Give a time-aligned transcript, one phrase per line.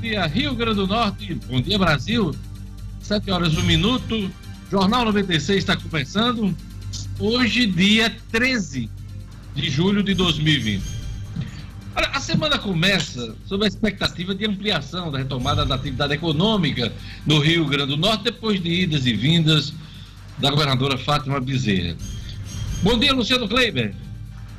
[0.00, 2.34] dia Rio Grande do Norte, bom dia Brasil.
[3.00, 4.30] 7 horas um minuto.
[4.70, 6.54] Jornal 96 está começando.
[7.18, 8.88] Hoje, dia 13
[9.54, 10.82] de julho de 2020.
[11.96, 16.92] Olha, a semana começa sob a expectativa de ampliação da retomada da atividade econômica
[17.26, 19.72] no Rio Grande do Norte, depois de idas e vindas
[20.38, 21.96] da governadora Fátima Bezerra.
[22.82, 23.94] Bom dia, Luciano Kleiber.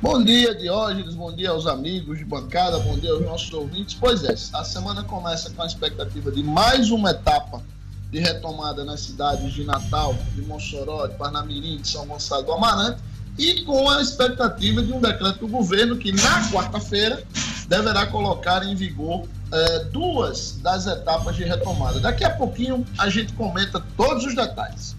[0.02, 3.94] Bom dia, Diógenes, bom dia aos amigos de bancada, bom dia aos nossos ouvintes.
[4.00, 7.62] Pois é, a semana começa com a expectativa de mais uma etapa
[8.10, 12.98] de retomada nas cidades de Natal, de Mossoró, de Parnamirim, de São Gonçalo do Amarante,
[13.38, 17.22] e com a expectativa de um decreto do governo que, na quarta-feira,
[17.68, 22.00] deverá colocar em vigor eh, duas das etapas de retomada.
[22.00, 24.96] Daqui a pouquinho a gente comenta todos os detalhes.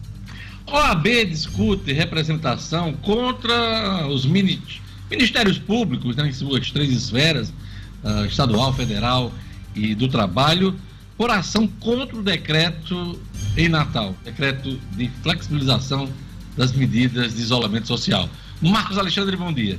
[0.68, 4.81] OAB discute representação contra os ministros
[5.12, 7.54] Ministérios públicos, né, em suas três esferas,
[8.02, 9.32] uh, estadual, federal
[9.76, 10.74] e do trabalho,
[11.18, 13.20] por ação contra o decreto
[13.58, 16.10] em Natal, decreto de flexibilização
[16.56, 18.30] das medidas de isolamento social.
[18.62, 19.78] Marcos Alexandre, bom dia.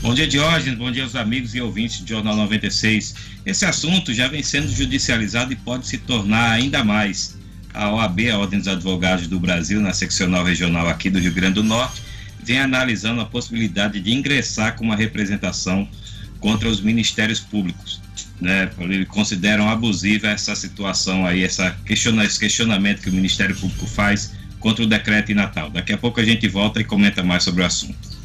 [0.00, 0.78] Bom dia, Diógenes.
[0.78, 3.14] Bom dia aos amigos e ouvintes do Jornal 96.
[3.44, 7.36] Esse assunto já vem sendo judicializado e pode se tornar ainda mais.
[7.74, 11.54] A OAB, a Ordem dos Advogados do Brasil, na seccional regional aqui do Rio Grande
[11.54, 12.02] do Norte,
[12.46, 15.88] vem analisando a possibilidade de ingressar com uma representação
[16.38, 18.00] contra os ministérios públicos.
[18.40, 18.70] Né?
[18.78, 24.32] Eles consideram abusiva essa situação aí, essa questiona, esse questionamento que o Ministério Público faz
[24.60, 25.70] contra o decreto em Natal.
[25.70, 28.16] Daqui a pouco a gente volta e comenta mais sobre o assunto.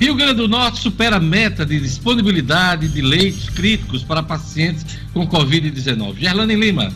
[0.00, 5.26] Rio Grande do Norte supera a meta de disponibilidade de leitos críticos para pacientes com
[5.28, 6.18] Covid-19.
[6.18, 6.92] Gerlane Lima.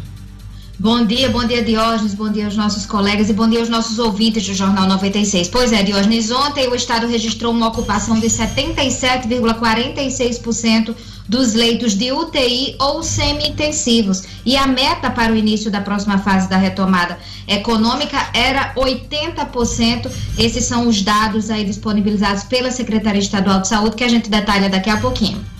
[0.80, 3.98] Bom dia, bom dia Diógenes, bom dia aos nossos colegas e bom dia aos nossos
[3.98, 5.48] ouvintes do Jornal 96.
[5.48, 10.94] Pois é, Diógenes, ontem o Estado registrou uma ocupação de 77,46%
[11.28, 14.22] dos leitos de UTI ou semi-intensivos.
[14.46, 20.08] E a meta para o início da próxima fase da retomada econômica era 80%.
[20.38, 24.70] Esses são os dados aí disponibilizados pela Secretaria Estadual de Saúde, que a gente detalha
[24.70, 25.57] daqui a pouquinho.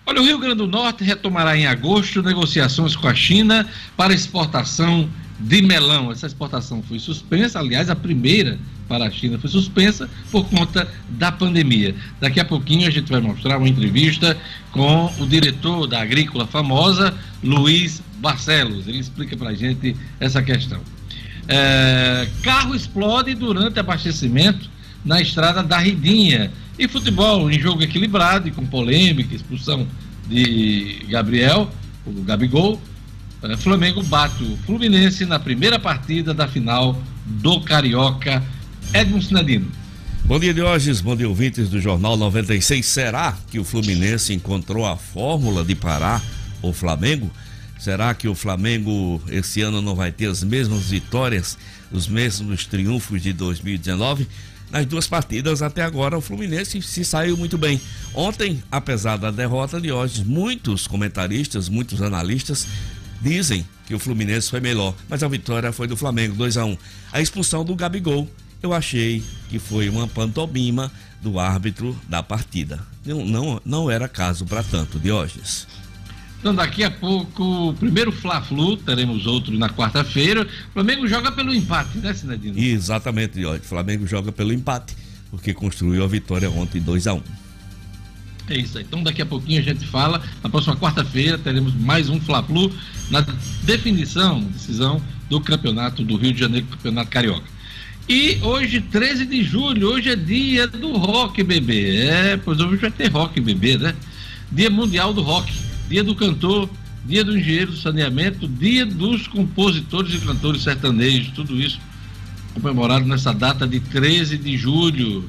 [0.04, 5.09] Olha, o Rio Grande do Norte retomará em agosto negociações com a China para exportação
[5.38, 6.10] de melão.
[6.10, 8.59] Essa exportação foi suspensa, aliás, a primeira
[8.92, 11.94] para a China foi suspensa por conta da pandemia.
[12.21, 14.36] Daqui a pouquinho a gente vai mostrar uma entrevista
[14.71, 18.86] com o diretor da Agrícola Famosa, Luiz Barcelos.
[18.86, 20.78] Ele explica para a gente essa questão.
[21.48, 24.68] É, carro explode durante abastecimento
[25.03, 26.53] na estrada da Ridinha.
[26.78, 29.86] E futebol em jogo equilibrado e com polêmica, expulsão
[30.28, 31.71] de Gabriel,
[32.04, 32.78] o Gabigol.
[33.42, 38.42] É, Flamengo bate o Fluminense na primeira partida da final do Carioca
[38.95, 39.71] Edmund Sinadino.
[40.25, 41.01] Bom dia, Diógenes.
[41.01, 42.84] Bom dia, ouvintes do Jornal 96.
[42.87, 46.23] Será que o Fluminense encontrou a fórmula de parar
[46.63, 47.31] o Flamengo?
[47.79, 51.59] Será que o Flamengo esse ano não vai ter as mesmas vitórias,
[51.91, 54.29] os mesmos triunfos de 2019?
[54.71, 57.81] Nas duas partidas até agora, o Fluminense se saiu muito bem.
[58.15, 62.67] Ontem, apesar da derrota de hoje, muitos comentaristas, muitos analistas
[63.21, 66.79] dizem que o Fluminense foi melhor, mas a vitória foi do Flamengo, 2 a 1
[67.13, 68.29] A expulsão do Gabigol,
[68.62, 72.80] eu achei que foi uma pantomima do árbitro da partida.
[73.04, 75.66] Não, não, não era caso para tanto, Diógenes.
[76.41, 80.42] Então, daqui a pouco, o primeiro Fla-Flu, teremos outro na quarta-feira.
[80.70, 82.59] O Flamengo joga pelo empate, né, Sinadino?
[82.59, 83.66] Exatamente, Diógenes.
[83.66, 84.97] O Flamengo joga pelo empate,
[85.30, 87.22] porque construiu a vitória ontem 2 a 1
[88.48, 88.84] é isso aí.
[88.84, 90.20] Então daqui a pouquinho a gente fala.
[90.42, 92.72] Na próxima quarta-feira teremos mais um Fla-Flu
[93.10, 93.24] na
[93.62, 97.52] definição, decisão do campeonato do Rio de Janeiro, campeonato carioca.
[98.09, 102.07] E hoje, 13 de julho, hoje é dia do rock, bebê.
[102.07, 103.95] É, pois hoje vai ter rock, bebê, né?
[104.51, 105.53] Dia mundial do rock,
[105.89, 106.69] dia do cantor,
[107.04, 111.81] dia do engenheiro do saneamento, dia dos compositores e cantores sertanejos, tudo isso
[112.54, 115.28] comemorado nessa data de 13 de julho.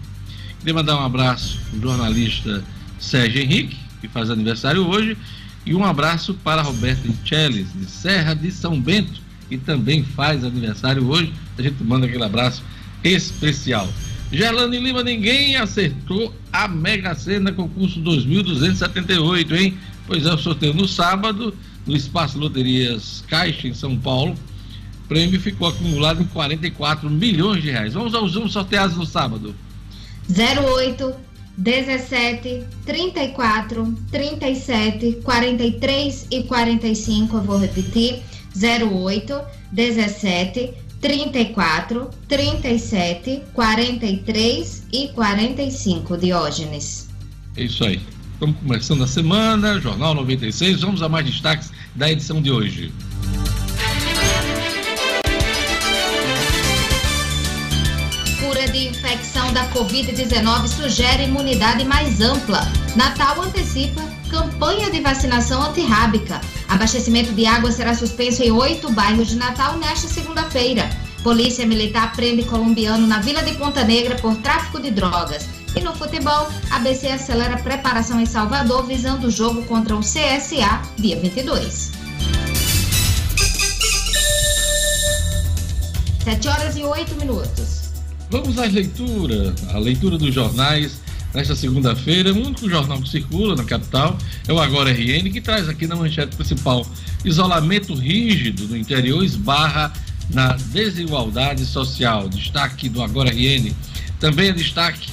[0.59, 2.63] Queria mandar um abraço ao jornalista
[2.99, 5.17] Sérgio Henrique, que faz aniversário hoje,
[5.65, 9.21] e um abraço para Roberto Incheles, de Serra de São Bento,
[9.57, 11.31] que também faz aniversário hoje.
[11.57, 12.63] A gente manda aquele abraço
[13.03, 13.87] especial.
[14.31, 19.77] Gerlane Lima, ninguém acertou a Mega Sena concurso 2278, hein?
[20.07, 21.55] Pois é, o sorteio no sábado,
[21.85, 24.35] no Espaço Loterias Caixa, em São Paulo.
[25.05, 27.93] O prêmio ficou acumulado em 44 milhões de reais.
[27.93, 29.53] Vamos aos números sorteados no sábado.
[30.27, 31.13] 08
[31.55, 37.37] 17, 34, 37, 43 e 45.
[37.37, 38.23] Eu vou repetir:
[38.55, 39.41] 08,
[39.71, 46.17] 17, 34, 37, 43 e 45.
[46.17, 47.09] Diógenes.
[47.57, 48.01] É isso aí.
[48.33, 50.81] Estamos começando a semana, Jornal 96.
[50.81, 52.91] Vamos a mais destaques da edição de hoje.
[58.73, 62.61] de infecção da Covid-19 sugere imunidade mais ampla.
[62.95, 64.01] Natal antecipa
[64.33, 66.41] campanha de vacinação antirrábica.
[66.67, 70.89] Abastecimento de água será suspenso em oito bairros de Natal nesta segunda-feira.
[71.21, 75.47] Polícia Militar prende colombiano na Vila de Ponta Negra por tráfico de drogas.
[75.75, 80.81] E no futebol, a BC acelera preparação em Salvador visando o jogo contra o CSA,
[80.97, 81.91] dia 22.
[86.23, 87.83] 7 horas e 8 minutos.
[88.31, 91.03] Vamos às leituras, a leitura dos jornais
[91.33, 92.31] nesta segunda-feira.
[92.31, 95.95] O único jornal que circula na capital é o Agora RN, que traz aqui na
[95.95, 96.85] manchete principal:
[97.25, 99.91] isolamento rígido no interior esbarra
[100.29, 102.29] na desigualdade social.
[102.29, 103.73] Destaque do Agora RN.
[104.19, 105.09] Também é destaque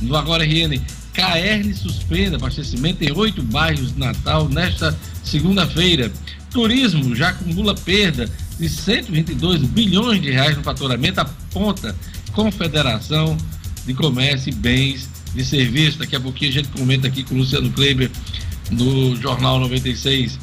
[0.00, 0.80] do Agora RN.
[1.12, 6.12] KR suspende abastecimento em oito bairros de Natal nesta segunda-feira.
[6.50, 8.28] Turismo já acumula perda
[8.58, 11.94] de 122 bilhões de reais no faturamento, aponta
[12.32, 13.36] Confederação
[13.86, 15.98] de Comércio e Bens de Serviço.
[15.98, 18.10] Daqui a pouquinho a gente comenta aqui com o Luciano Kleber
[18.70, 20.38] no Jornal 96.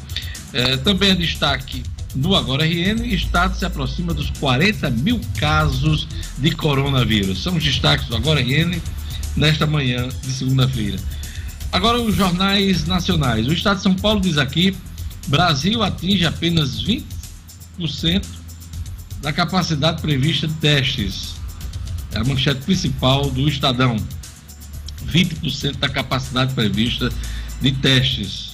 [0.52, 1.82] É, também é destaque
[2.14, 6.06] no Agora RN, Estado se aproxima dos 40 mil casos
[6.38, 7.42] de coronavírus.
[7.42, 8.78] São os destaques do Agora RN
[9.34, 10.98] nesta manhã de segunda-feira.
[11.72, 13.46] Agora os jornais nacionais.
[13.46, 14.76] O Estado de São Paulo diz aqui:
[15.26, 18.22] Brasil atinge apenas 20%
[19.22, 21.32] da capacidade prevista de testes
[22.14, 23.96] é a manchete principal do Estadão.
[25.06, 27.10] 20% da capacidade prevista
[27.60, 28.52] de testes.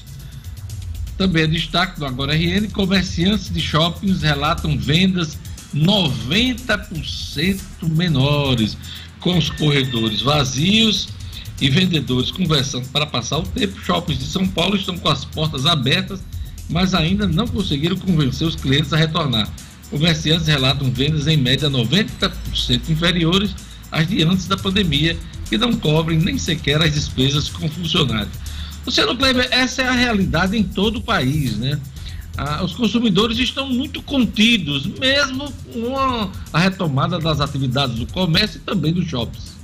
[1.16, 5.36] Também é destaque do Agora RN, comerciantes de shoppings relatam vendas
[5.74, 8.76] 90% menores,
[9.20, 11.08] com os corredores vazios
[11.60, 13.80] e vendedores conversando para passar o tempo.
[13.80, 16.20] Shoppings de São Paulo estão com as portas abertas,
[16.70, 19.48] mas ainda não conseguiram convencer os clientes a retornar.
[19.90, 23.54] Comerciantes relatam vendas em média 90% inferiores
[23.90, 25.16] às de antes da pandemia,
[25.48, 28.32] que não cobrem nem sequer as despesas com funcionários.
[28.84, 31.78] Luciano Kleber, essa é a realidade em todo o país, né?
[32.36, 35.98] Ah, os consumidores estão muito contidos, mesmo com
[36.52, 39.58] a, retomada das atividades do comércio e também dos shoppings.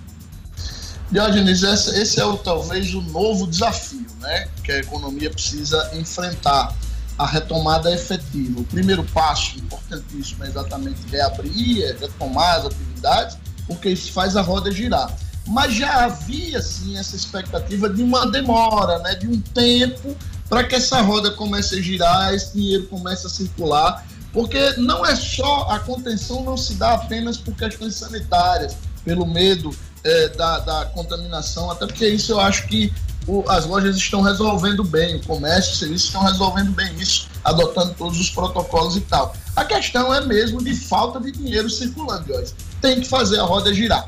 [1.11, 6.75] Diógenes, esse é o, talvez o novo desafio né, que a economia precisa enfrentar
[7.17, 8.61] a retomada efetiva.
[8.61, 14.43] O primeiro passo, importantíssimo, é exatamente reabrir, é retomar as atividades, porque isso faz a
[14.43, 15.17] roda girar.
[15.47, 20.17] Mas já havia, sim, essa expectativa de uma demora, né, de um tempo
[20.49, 25.15] para que essa roda comece a girar, esse dinheiro comece a circular, porque não é
[25.15, 29.71] só a contenção, não se dá apenas por questões sanitárias, pelo medo
[30.03, 32.93] é, da, da contaminação, até porque isso eu acho que
[33.27, 37.95] o, as lojas estão resolvendo bem, o comércio, os serviços estão resolvendo bem isso adotando
[37.95, 39.35] todos os protocolos e tal.
[39.55, 42.55] A questão é mesmo de falta de dinheiro circulando, Joyce.
[42.81, 44.07] Tem que fazer a roda girar.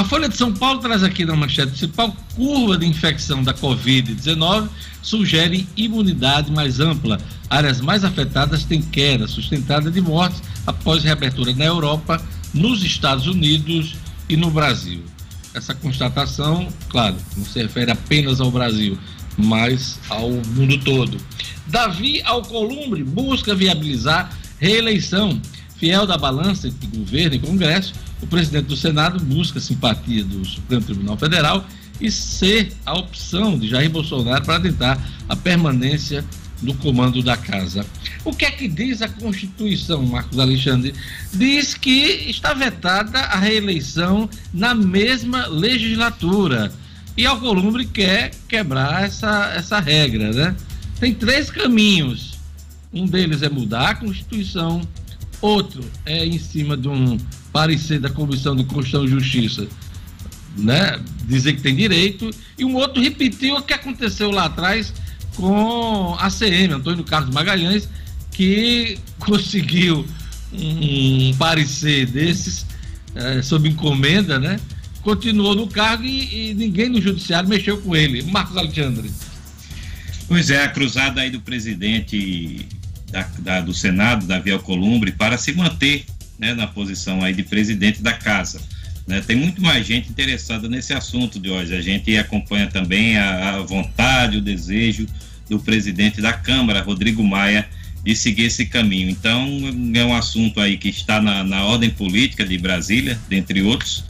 [0.00, 4.66] A Folha de São Paulo traz aqui na manchete principal: curva de infecção da Covid-19
[5.02, 7.20] sugere imunidade mais ampla.
[7.50, 12.18] Áreas mais afetadas têm queda sustentada de mortes após reabertura na Europa,
[12.54, 13.94] nos Estados Unidos
[14.26, 15.04] e no Brasil.
[15.52, 18.98] Essa constatação, claro, não se refere apenas ao Brasil,
[19.36, 21.18] mas ao mundo todo.
[21.66, 25.38] Davi Alcolumbre busca viabilizar reeleição.
[25.80, 30.84] Fiel da balança entre governo e Congresso, o presidente do Senado busca simpatia do Supremo
[30.84, 31.64] Tribunal Federal
[31.98, 36.22] e ser a opção de Jair Bolsonaro para tentar a permanência
[36.60, 37.86] no comando da casa.
[38.26, 40.92] O que é que diz a Constituição, Marcos Alexandre?
[41.32, 46.70] Diz que está vetada a reeleição na mesma legislatura.
[47.16, 50.54] E Alcolumbre quer quebrar essa, essa regra, né?
[50.98, 52.38] Tem três caminhos.
[52.92, 54.82] Um deles é mudar a Constituição,
[55.40, 57.18] outro é em cima de um
[57.52, 59.66] parecer da Comissão de Constituição e Justiça,
[60.56, 61.00] né?
[61.24, 64.92] Dizer que tem direito, e um outro repetiu o que aconteceu lá atrás
[65.36, 67.88] com a CM, Antônio Carlos Magalhães,
[68.30, 70.04] que conseguiu
[70.52, 72.66] um parecer desses
[73.14, 74.58] é, sob encomenda, né?
[75.02, 78.22] Continuou no cargo e, e, ninguém no judiciário mexeu com ele.
[78.22, 79.10] Marcos Alexandre.
[80.28, 82.68] Pois é, a cruzada aí do presidente
[83.10, 86.04] da, da, do Senado, Davi Alcolumbre, para se manter
[86.38, 88.60] né, na posição aí de presidente da casa.
[89.06, 89.20] Né?
[89.20, 91.76] Tem muito mais gente interessada nesse assunto de hoje.
[91.76, 95.06] A gente acompanha também a, a vontade, o desejo
[95.48, 97.68] do presidente da Câmara, Rodrigo Maia,
[98.04, 99.10] de seguir esse caminho.
[99.10, 99.60] Então,
[99.94, 104.04] é um assunto aí que está na, na ordem política de Brasília, dentre outros,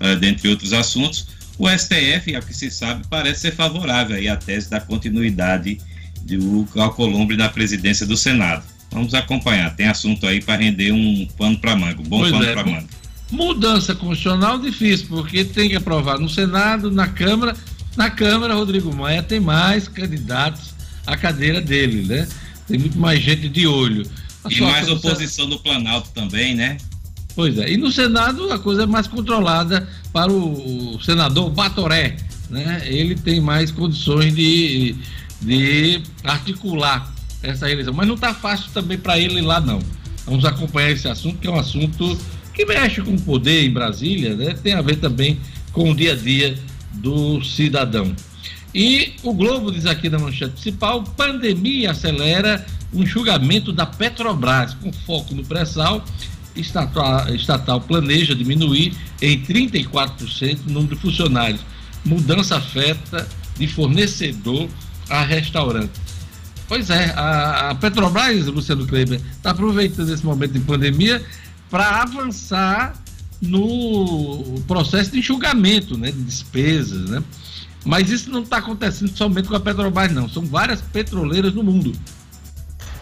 [0.00, 1.28] uh, dentre outros assuntos.
[1.56, 5.78] O STF, ao que se sabe, parece ser favorável aí à tese da continuidade
[6.24, 8.64] do Alcolumbre na presidência do Senado.
[8.90, 9.74] Vamos acompanhar.
[9.74, 12.64] Tem assunto aí para render um pano para manga, um bom pois pano é, para
[12.64, 12.86] manga.
[13.30, 17.56] Mudança constitucional difícil, porque tem que aprovar no Senado, na Câmara.
[17.96, 20.74] Na Câmara, Rodrigo Maia tem mais candidatos
[21.06, 22.28] à cadeira dele, né?
[22.68, 24.06] Tem muito mais gente de olho.
[24.44, 26.76] A e mais oposição do Planalto também, né?
[27.34, 27.70] Pois é.
[27.70, 32.16] E no Senado a coisa é mais controlada para o senador Batoré,
[32.50, 32.82] né?
[32.84, 34.94] Ele tem mais condições de,
[35.42, 37.92] de articular essa eleição.
[37.92, 39.80] Mas não está fácil também para ele lá, não.
[40.24, 42.18] Vamos acompanhar esse assunto, que é um assunto
[42.54, 44.54] que mexe com o poder em Brasília, né?
[44.62, 45.40] tem a ver também
[45.72, 46.56] com o dia a dia
[46.94, 48.14] do cidadão.
[48.74, 54.92] E o Globo diz aqui na manchete principal: pandemia acelera o enxugamento da Petrobras, com
[54.92, 56.04] foco no pré-sal.
[56.54, 61.62] Estatal, estatal planeja diminuir em 34% o número de funcionários.
[62.04, 63.26] Mudança afeta
[63.58, 64.68] de fornecedor
[65.08, 66.00] a restaurante.
[66.68, 71.22] Pois é, a, a Petrobras, Luciano Kleber, está aproveitando esse momento de pandemia
[71.68, 72.94] para avançar
[73.40, 77.22] no processo de enxugamento né, de despesas, né?
[77.84, 80.28] Mas isso não está acontecendo somente com a Petrobras, não.
[80.28, 81.92] São várias petroleiras no mundo.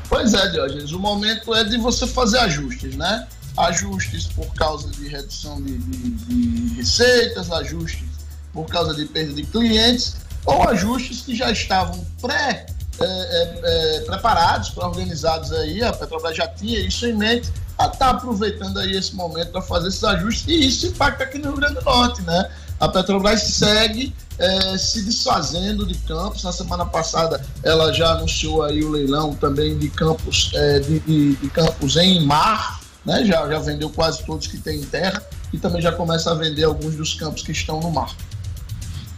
[0.08, 0.92] Pois é, Diogenes.
[0.92, 3.28] O momento é de você fazer ajustes, né?
[3.56, 8.08] Ajustes por causa de redução de, de, de receitas, ajustes
[8.52, 12.66] por causa de perda de clientes, ou ajustes que já estavam pré
[13.00, 13.60] é, é,
[13.96, 18.92] é, preparados, para organizados aí, a Petrobras já tinha isso em mente, está aproveitando aí
[18.94, 22.20] esse momento para fazer esses ajustes e isso impacta aqui no Rio Grande do Norte,
[22.22, 22.50] né?
[22.78, 26.42] A Petrobras segue é, se desfazendo de campos.
[26.42, 31.36] Na semana passada ela já anunciou aí o leilão também de campos, é, de, de,
[31.36, 33.24] de, campos em mar, né?
[33.24, 36.64] Já, já vendeu quase todos que tem em terra e também já começa a vender
[36.64, 38.14] alguns dos campos que estão no mar.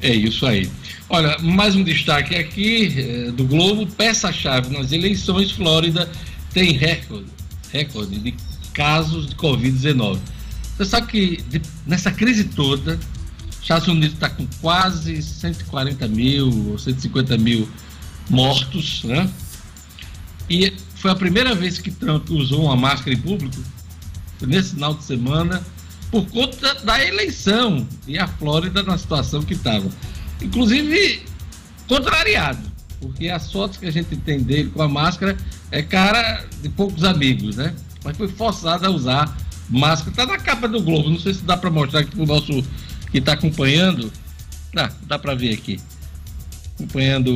[0.02, 0.68] É isso aí.
[1.08, 5.52] Olha, mais um destaque aqui é, do Globo: peça-chave nas eleições.
[5.52, 6.10] Flórida
[6.52, 7.26] tem recorde,
[7.72, 8.34] recorde de
[8.74, 10.18] casos de Covid-19.
[10.76, 12.98] Você sabe que de, nessa crise toda,
[13.60, 17.68] Estados Unidos está com quase 140 mil ou 150 mil
[18.28, 19.30] mortos, né?
[20.50, 23.62] E foi a primeira vez que Trump usou uma máscara em público,
[24.40, 25.64] nesse final de semana,
[26.12, 29.88] por conta da eleição e a Flórida na situação que estava.
[30.42, 31.22] Inclusive,
[31.88, 32.60] contrariado,
[33.00, 35.34] porque as fotos que a gente tem dele com a máscara
[35.70, 37.74] é cara de poucos amigos, né?
[38.04, 39.34] Mas foi forçado a usar
[39.70, 40.10] máscara.
[40.10, 42.62] Está na capa do Globo, não sei se dá para mostrar aqui para o nosso
[43.10, 44.12] que está acompanhando.
[44.74, 45.80] Dá, dá para ver aqui.
[46.74, 47.30] Acompanhando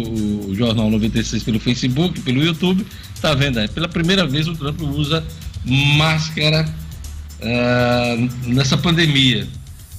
[0.50, 3.68] o Jornal 96 pelo Facebook, pelo YouTube, está vendo aí.
[3.68, 5.24] Pela primeira vez o Trump usa
[5.64, 6.68] máscara
[7.40, 9.46] uh, nessa pandemia.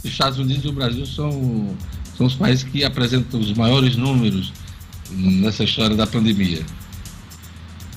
[0.04, 1.76] Os Estados Unidos e o Brasil são,
[2.16, 4.54] são os países que apresentam os maiores números
[5.12, 6.66] nessa história da pandemia.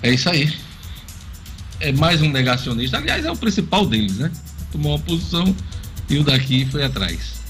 [0.02, 0.52] É isso aí.
[1.78, 2.98] É mais um negacionista.
[2.98, 4.30] Aliás, é o principal deles, né?
[4.72, 5.54] Tomou uma posição
[6.08, 7.40] e o daqui foi atrás.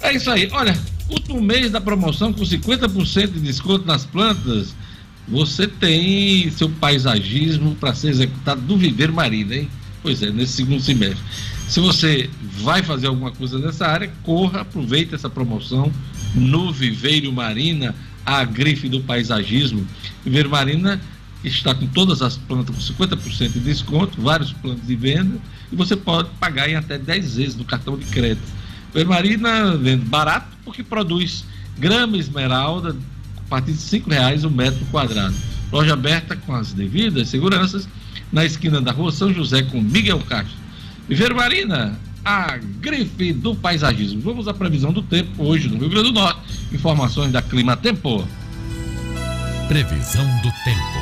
[0.00, 0.48] É isso aí.
[0.52, 4.74] Olha, último mês da promoção com 50% de desconto nas plantas.
[5.28, 9.68] Você tem seu paisagismo para ser executado do Viver Marina, hein?
[10.06, 11.18] Pois é, nesse segundo semestre.
[11.66, 12.30] Se você
[12.62, 15.92] vai fazer alguma coisa nessa área, corra, aproveite essa promoção
[16.32, 17.92] no Viveiro Marina,
[18.24, 19.84] a grife do paisagismo.
[20.22, 21.00] Viveiro Marina
[21.42, 25.40] está com todas as plantas com 50% de desconto, vários planos de venda,
[25.72, 28.46] e você pode pagar em até 10 vezes no cartão de crédito.
[28.90, 31.44] Viveiro Marina vende barato porque produz
[31.76, 32.94] grama esmeralda
[33.38, 35.34] a partir de R$ reais o metro quadrado.
[35.72, 37.88] Loja aberta com as devidas seguranças
[38.32, 40.56] na esquina da rua São José com Miguel Castro.
[41.08, 44.20] Viver Marina, a grife do paisagismo.
[44.20, 46.40] Vamos à previsão do tempo hoje no Rio Grande do Norte.
[46.72, 48.26] Informações da Clima Tempo.
[49.68, 50.95] Previsão do tempo.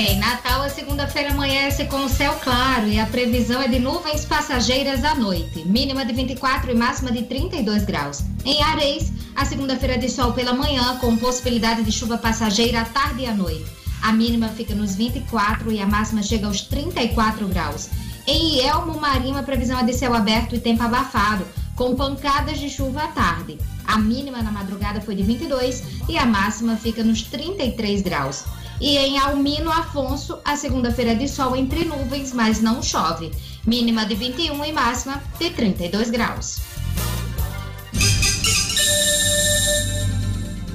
[0.00, 4.24] Em Natal, a segunda-feira amanhece com o céu claro e a previsão é de nuvens
[4.24, 8.22] passageiras à noite, mínima de 24 e máxima de 32 graus.
[8.42, 13.24] Em Areis, a segunda-feira de sol pela manhã, com possibilidade de chuva passageira à tarde
[13.24, 13.66] e à noite.
[14.00, 17.90] A mínima fica nos 24 e a máxima chega aos 34 graus.
[18.26, 22.70] Em Elmo Marinho, a previsão é de céu aberto e tempo abafado, com pancadas de
[22.70, 23.58] chuva à tarde.
[23.86, 28.44] A mínima na madrugada foi de 22 e a máxima fica nos 33 graus.
[28.80, 33.30] E em Almino Afonso, a segunda-feira é de sol entre nuvens, mas não chove.
[33.66, 36.60] Mínima de 21 e máxima de 32 graus.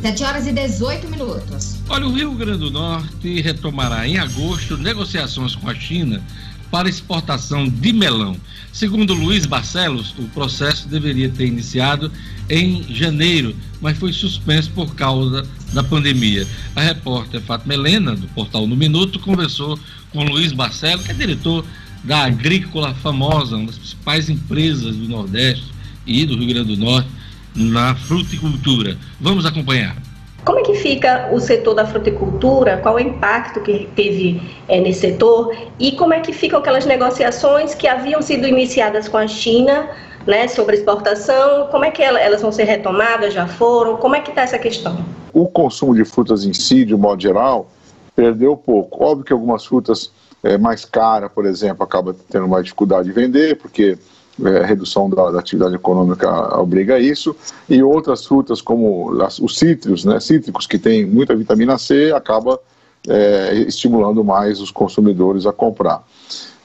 [0.01, 1.77] 7 horas e 18 minutos.
[1.89, 6.23] Olha, o Rio Grande do Norte retomará em agosto negociações com a China
[6.69, 8.35] para exportação de melão.
[8.75, 12.11] Segundo Luiz Barcelos, o processo deveria ter iniciado
[12.49, 16.45] em janeiro, mas foi suspenso por causa da pandemia.
[16.75, 19.79] A repórter Fátima Helena, do portal No Minuto, conversou
[20.11, 21.65] com Luiz Barcelos, que é diretor
[22.03, 25.67] da Agrícola Famosa, uma das principais empresas do Nordeste
[26.05, 27.07] e do Rio Grande do Norte
[27.55, 28.97] na fruticultura.
[29.21, 29.95] Vamos acompanhar.
[30.45, 32.77] Como é que fica o setor da fruticultura?
[32.77, 35.55] Qual é o impacto que teve é, nesse setor?
[35.79, 39.89] E como é que ficam aquelas negociações que haviam sido iniciadas com a China
[40.27, 41.67] né, sobre exportação?
[41.71, 43.33] Como é que elas vão ser retomadas?
[43.33, 43.97] Já foram?
[43.97, 45.03] Como é que está essa questão?
[45.33, 47.71] O consumo de frutas em si, de um modo geral,
[48.15, 49.03] perdeu pouco.
[49.03, 50.11] Óbvio que algumas frutas
[50.43, 53.97] é, mais caras, por exemplo, acaba tendo mais dificuldade de vender, porque
[54.43, 57.35] é, redução da, da, atividade econômica obriga a isso,
[57.69, 62.59] e outras frutas como as, os cítricos, né, cítricos que têm muita vitamina C, acaba
[63.07, 66.03] é, estimulando mais os consumidores a comprar.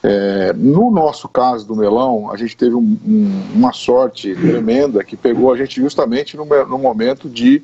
[0.03, 5.15] É, no nosso caso do melão, a gente teve um, um, uma sorte tremenda que
[5.15, 7.61] pegou a gente justamente no, no momento de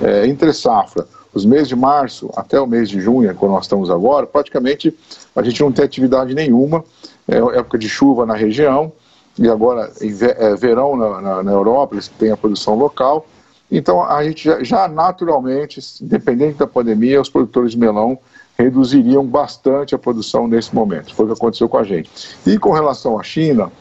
[0.00, 1.06] é, entre safra.
[1.34, 4.96] Os meses de março até o mês de junho, quando nós estamos agora, praticamente
[5.34, 6.84] a gente não tem atividade nenhuma,
[7.26, 8.92] é época de chuva na região,
[9.38, 13.26] e agora é, verão na, na, na, Europa, eles têm a produção local.
[13.70, 18.18] Então, a gente já, já, naturalmente, independente da pandemia, os produtores de melão
[18.58, 21.14] reduziriam bastante a produção nesse momento.
[21.14, 22.10] Foi o que aconteceu com a gente.
[22.46, 23.72] E com relação à China,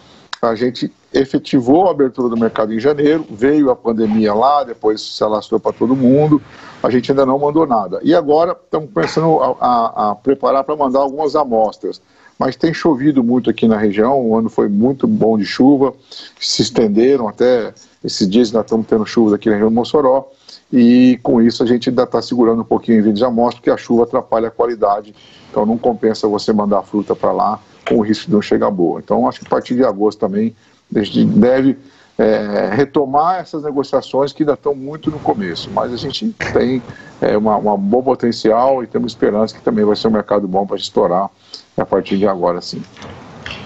[0.42, 5.24] a gente efetivou a abertura do mercado em janeiro, veio a pandemia lá, depois se
[5.24, 6.42] alastrou para todo mundo,
[6.82, 8.00] a gente ainda não mandou nada.
[8.02, 12.02] E agora estamos começando a, a, a preparar para mandar algumas amostras
[12.42, 15.94] mas tem chovido muito aqui na região, o ano foi muito bom de chuva,
[16.40, 17.72] se estenderam até
[18.04, 20.28] esses dias, ainda estamos tendo chuva aqui na região do Mossoró,
[20.74, 23.70] e com isso a gente ainda está segurando um pouquinho em vídeo de amostra, porque
[23.70, 25.14] a chuva atrapalha a qualidade,
[25.52, 28.72] então não compensa você mandar a fruta para lá com o risco de não chegar
[28.72, 29.00] boa.
[29.00, 30.56] Então acho que a partir de agosto também
[30.96, 31.78] a gente deve
[32.18, 36.82] é, retomar essas negociações que ainda estão muito no começo, mas a gente tem
[37.22, 41.30] é, bom potencial e temos esperança que também vai ser um mercado bom para estourar
[41.82, 42.82] a partir de agora, sim.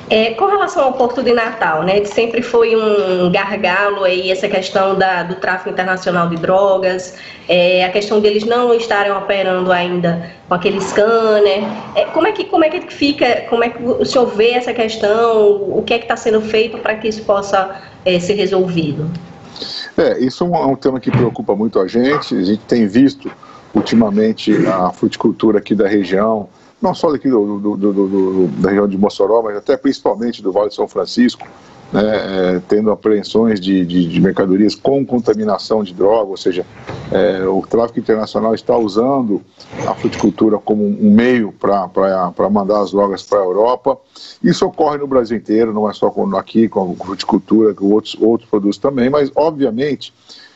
[0.08, 4.48] É, com relação ao Porto de Natal, né, que sempre foi um gargalo aí essa
[4.48, 7.16] questão da, do tráfico internacional de drogas,
[7.50, 11.64] é, a questão deles não estarem operando ainda com aquele scanner,
[11.96, 14.74] é, como é que como é que fica, como é que o senhor vê essa
[14.76, 19.10] questão, o que é que está sendo feito para que isso possa é, ser resolvido?
[19.98, 22.36] É, isso é um, é um tema que preocupa muito a gente.
[22.36, 23.32] A gente tem visto
[23.74, 26.48] ultimamente a fruticultura aqui da região
[26.86, 30.70] não só daqui do, do, do, da região de Mossoró, mas até principalmente do Vale
[30.70, 31.48] de São Francisco,
[31.92, 36.66] né, é, tendo apreensões de, de, de, mercadorias com contaminação de droga, ou seja,
[37.12, 39.42] é, o tráfico internacional está usando
[39.88, 43.98] a fruticultura como um meio para mandar as drogas para a Europa.
[44.44, 48.50] Isso ocorre no Brasil inteiro, não é só com, aqui com fruticultura, com outros, outros
[48.50, 50.14] produtos também, mas obviamente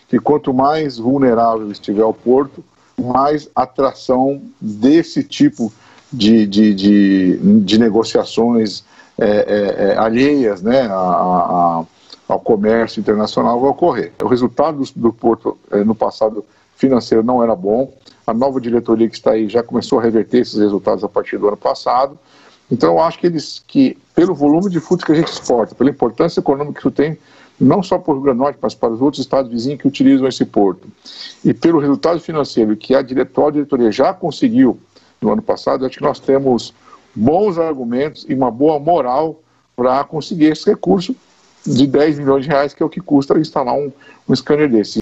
[0.07, 2.63] que quanto mais vulnerável estiver o porto,
[2.99, 5.79] mais atração desse tipo de,
[6.11, 8.83] de, de, de negociações
[9.17, 11.83] é, é, é alheias né, a, a,
[12.27, 14.13] ao comércio internacional vai ocorrer.
[14.21, 16.45] O resultado do, porto é, no passado
[16.75, 17.93] financeiro não era bom,
[18.25, 21.47] a nova diretoria que está aí já começou a reverter esses resultados a partir do
[21.47, 22.17] ano passado.
[22.71, 25.89] Então, eu acho que eles, que pelo volume de frutos que a gente exporta, pela
[25.89, 27.17] importância econômica que isso tem,
[27.59, 29.87] não só para o Rio Grande do Norte, mas para os outros estados vizinhos que
[29.87, 30.87] utilizam esse porto,
[31.43, 34.79] e pelo resultado financeiro que a diretoria já conseguiu
[35.21, 36.73] no ano passado, acho que nós temos
[37.15, 39.41] bons argumentos e uma boa moral
[39.75, 41.15] para conseguir esse recurso
[41.65, 43.91] de 10 milhões de reais, que é o que custa instalar um,
[44.27, 45.01] um scanner desse.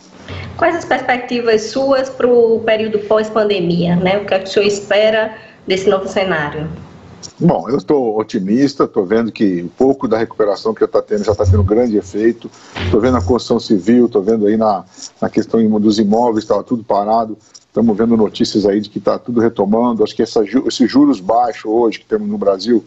[0.57, 3.95] Quais as perspectivas suas para o período pós-pandemia?
[3.95, 4.17] Né?
[4.17, 6.67] O que, é que o senhor espera desse novo cenário?
[7.39, 11.31] Bom, eu estou otimista, estou vendo que um pouco da recuperação que está tendo já
[11.31, 12.49] está tendo grande efeito.
[12.83, 14.83] Estou vendo a construção civil, estou vendo aí na,
[15.21, 17.37] na questão dos imóveis, estava tudo parado.
[17.77, 20.03] Estamos vendo notícias aí de que está tudo retomando.
[20.03, 22.83] Acho que essa, esses juros baixos hoje que temos no Brasil,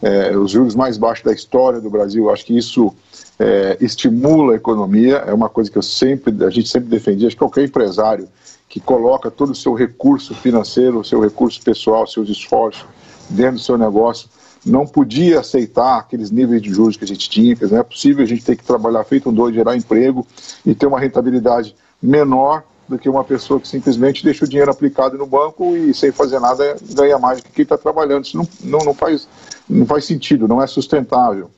[0.00, 2.90] é, os juros mais baixos da história do Brasil, acho que isso
[3.38, 5.16] é, estimula a economia.
[5.26, 7.26] É uma coisa que eu sempre, a gente sempre defendia.
[7.26, 8.30] Acho que qualquer empresário
[8.66, 12.86] que coloca todo o seu recurso financeiro, o seu recurso pessoal, seus esforços
[13.28, 14.26] dentro do seu negócio,
[14.64, 18.24] não podia aceitar aqueles níveis de juros que a gente tinha, que não é possível
[18.24, 20.26] a gente ter que trabalhar feito um doido, gerar emprego
[20.64, 25.16] e ter uma rentabilidade menor do que uma pessoa que simplesmente deixa o dinheiro aplicado
[25.16, 28.24] no banco e sem fazer nada ganha mais do que quem está trabalhando.
[28.24, 29.28] Isso não, não, não, faz,
[29.68, 31.50] não faz sentido, não é sustentável.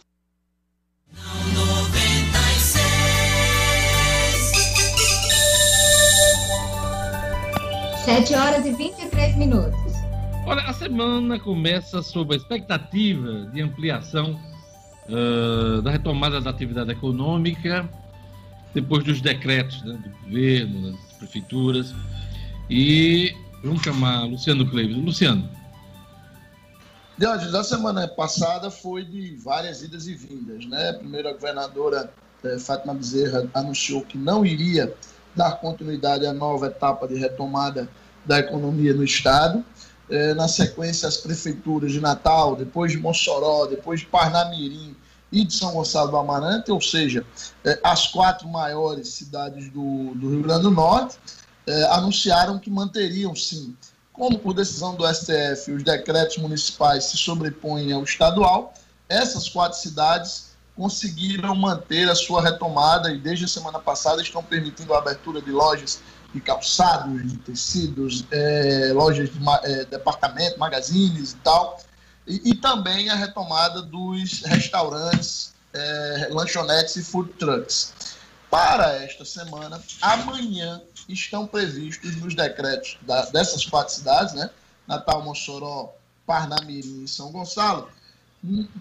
[8.04, 9.92] Sete horas e 23 minutos.
[10.44, 14.38] Olha, a semana começa sob a expectativa de ampliação
[15.08, 17.88] uh, da retomada da atividade econômica,
[18.74, 21.94] depois dos decretos né, do governo, das prefeituras.
[22.68, 24.96] E vamos chamar Luciano Cleves.
[24.96, 25.48] Luciano.
[27.16, 30.66] Deus, a semana passada foi de várias idas e vindas.
[30.66, 30.92] Né?
[30.94, 34.92] Primeiro, a governadora eh, Fátima Bezerra anunciou que não iria
[35.34, 37.88] dar continuidade à nova etapa de retomada
[38.24, 39.64] da economia no Estado.
[40.10, 44.94] É, na sequência as prefeituras de Natal, depois de Mossoró, depois de Parnamirim
[45.32, 47.24] e de São Gonçalo do Amarante, ou seja,
[47.64, 51.18] é, as quatro maiores cidades do, do Rio Grande do Norte,
[51.66, 53.74] é, anunciaram que manteriam sim,
[54.12, 58.74] como por decisão do STF os decretos municipais se sobrepõem ao estadual,
[59.08, 64.94] essas quatro cidades conseguiram manter a sua retomada e desde a semana passada estão permitindo
[64.94, 66.00] a abertura de lojas
[66.32, 71.78] de calçados, de tecidos, é, lojas de é, departamento, magazines e tal,
[72.26, 77.92] e, e, também a retomada dos restaurantes, é, lanchonetes e food trucks.
[78.50, 84.50] Para esta semana, amanhã estão previstos nos decretos da, dessas quatro cidades, né?
[84.86, 85.94] Natal, Mossoró,
[86.26, 87.88] Parnamirim e São Gonçalo,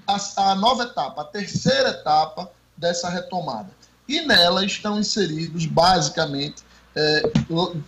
[0.07, 3.69] a, a nova etapa, a terceira etapa dessa retomada.
[4.07, 6.63] E nela estão inseridos basicamente
[6.95, 7.31] é,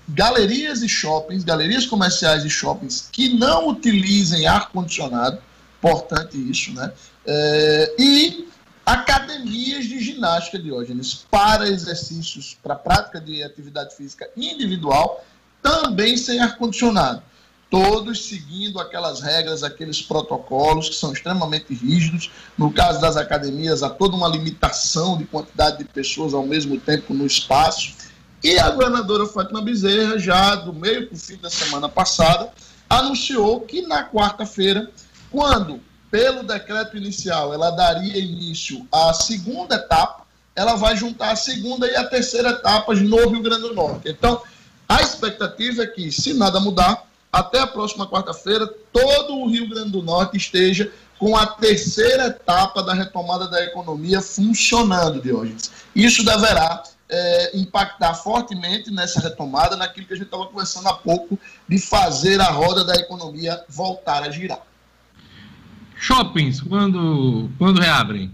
[0.09, 5.39] galerias e shoppings, galerias comerciais e shoppings que não utilizem ar-condicionado,
[5.77, 6.91] importante isso, né?
[7.25, 8.47] É, e
[8.85, 15.23] academias de ginástica, Diógenes, para exercícios, para prática de atividade física individual,
[15.61, 17.21] também sem ar-condicionado.
[17.69, 22.29] Todos seguindo aquelas regras, aqueles protocolos que são extremamente rígidos.
[22.55, 27.15] No caso das academias, há toda uma limitação de quantidade de pessoas ao mesmo tempo
[27.15, 27.95] no espaço
[28.43, 32.51] e a governadora Fátima Bezerra, já do meio para o fim da semana passada,
[32.89, 34.91] anunciou que na quarta-feira,
[35.31, 35.79] quando,
[36.11, 40.23] pelo decreto inicial, ela daria início à segunda etapa,
[40.55, 44.09] ela vai juntar a segunda e a terceira etapas no Rio Grande do Norte.
[44.09, 44.41] Então,
[44.89, 49.91] a expectativa é que, se nada mudar, até a próxima quarta-feira, todo o Rio Grande
[49.91, 55.71] do Norte esteja com a terceira etapa da retomada da economia funcionando, Diógenes.
[55.95, 61.37] Isso deverá é, impactar fortemente nessa retomada, naquilo que a gente estava conversando há pouco,
[61.69, 64.61] de fazer a roda da economia voltar a girar.
[65.95, 68.33] Shoppings, quando, quando reabrem?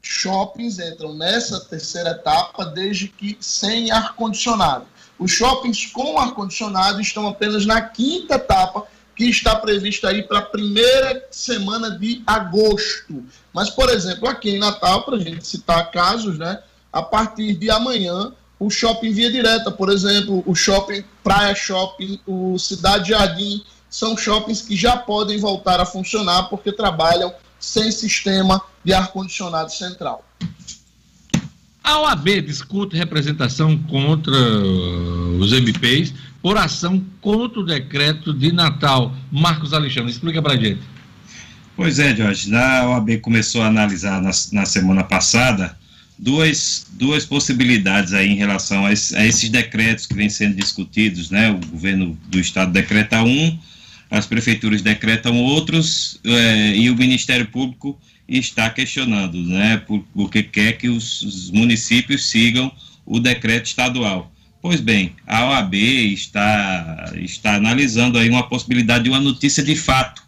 [0.00, 4.86] Shoppings entram nessa terceira etapa, desde que sem ar-condicionado.
[5.18, 10.42] Os shoppings com ar-condicionado estão apenas na quinta etapa, que está prevista aí para a
[10.42, 13.24] primeira semana de agosto.
[13.52, 16.62] Mas, por exemplo, aqui em Natal, para a gente citar casos, né?
[16.92, 22.58] A partir de amanhã, o shopping Via Direta, por exemplo, o shopping Praia Shopping, o
[22.58, 28.92] Cidade Jardim, são shoppings que já podem voltar a funcionar porque trabalham sem sistema de
[28.92, 30.24] ar-condicionado central.
[31.82, 34.32] A OAB discute representação contra
[35.40, 39.12] os MPs por ação contra o decreto de Natal.
[39.32, 40.82] Marcos Alexandre, explica para gente.
[41.74, 42.54] Pois é, Jorge.
[42.54, 45.76] A OAB começou a analisar na, na semana passada
[46.20, 51.30] duas, duas possibilidades aí em relação a, esse, a, esses decretos que vêm sendo discutidos,
[51.30, 51.50] né?
[51.50, 53.58] O governo do estado decreta um,
[54.10, 59.78] as prefeituras decretam outros é, e o Ministério Público está questionando, né?
[59.78, 62.70] Por, porque quer que os, os municípios sigam
[63.06, 64.30] o decreto estadual.
[64.62, 70.22] Pois bem, a OAB está, está analisando aí uma possibilidade de uma notícia de fato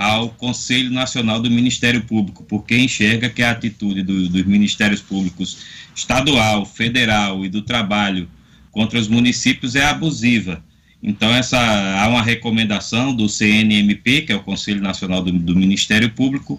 [0.00, 5.58] ao Conselho Nacional do Ministério Público, porque enxerga que a atitude do, dos Ministérios Públicos
[5.94, 8.26] estadual, federal e do trabalho
[8.70, 10.64] contra os municípios é abusiva.
[11.02, 11.58] Então, essa,
[12.00, 16.58] há uma recomendação do CNMP, que é o Conselho Nacional do, do Ministério Público,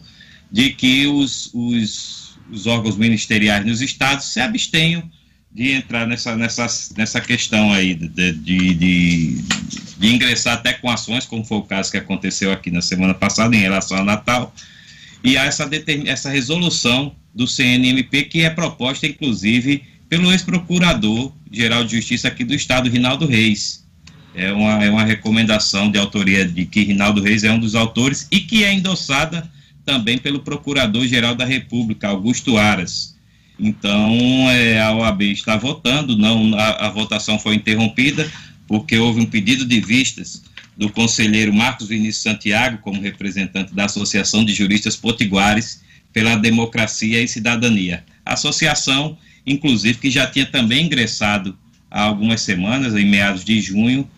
[0.52, 5.02] de que os, os, os órgãos ministeriais nos estados se abstenham
[5.52, 9.42] de entrar nessa, nessa, nessa questão aí de, de, de,
[10.02, 13.56] de, ingressar até com ações, como foi o caso que aconteceu aqui na semana passada
[13.56, 14.54] em relação ao Natal,
[15.24, 15.70] e há essa,
[16.06, 22.90] essa resolução do CNMP que é proposta, inclusive, pelo ex-procurador-geral de Justiça aqui do Estado,
[22.90, 23.86] Rinaldo Reis.
[24.34, 28.28] É uma, é uma recomendação de autoria de que Rinaldo Reis é um dos autores
[28.32, 29.50] e que é endossada
[29.86, 33.16] também pelo Procurador-Geral da República, Augusto Aras.
[33.60, 38.30] Então, é, a OAB está votando, não, a, a, votação foi interrompida
[38.72, 40.42] porque houve um pedido de vistas
[40.78, 47.28] do conselheiro Marcos Vinícius Santiago, como representante da Associação de Juristas Potiguares pela Democracia e
[47.28, 48.06] Cidadania.
[48.26, 51.58] Associação, inclusive, que já tinha também ingressado
[51.92, 54.10] há algumas semanas, em meados de junho,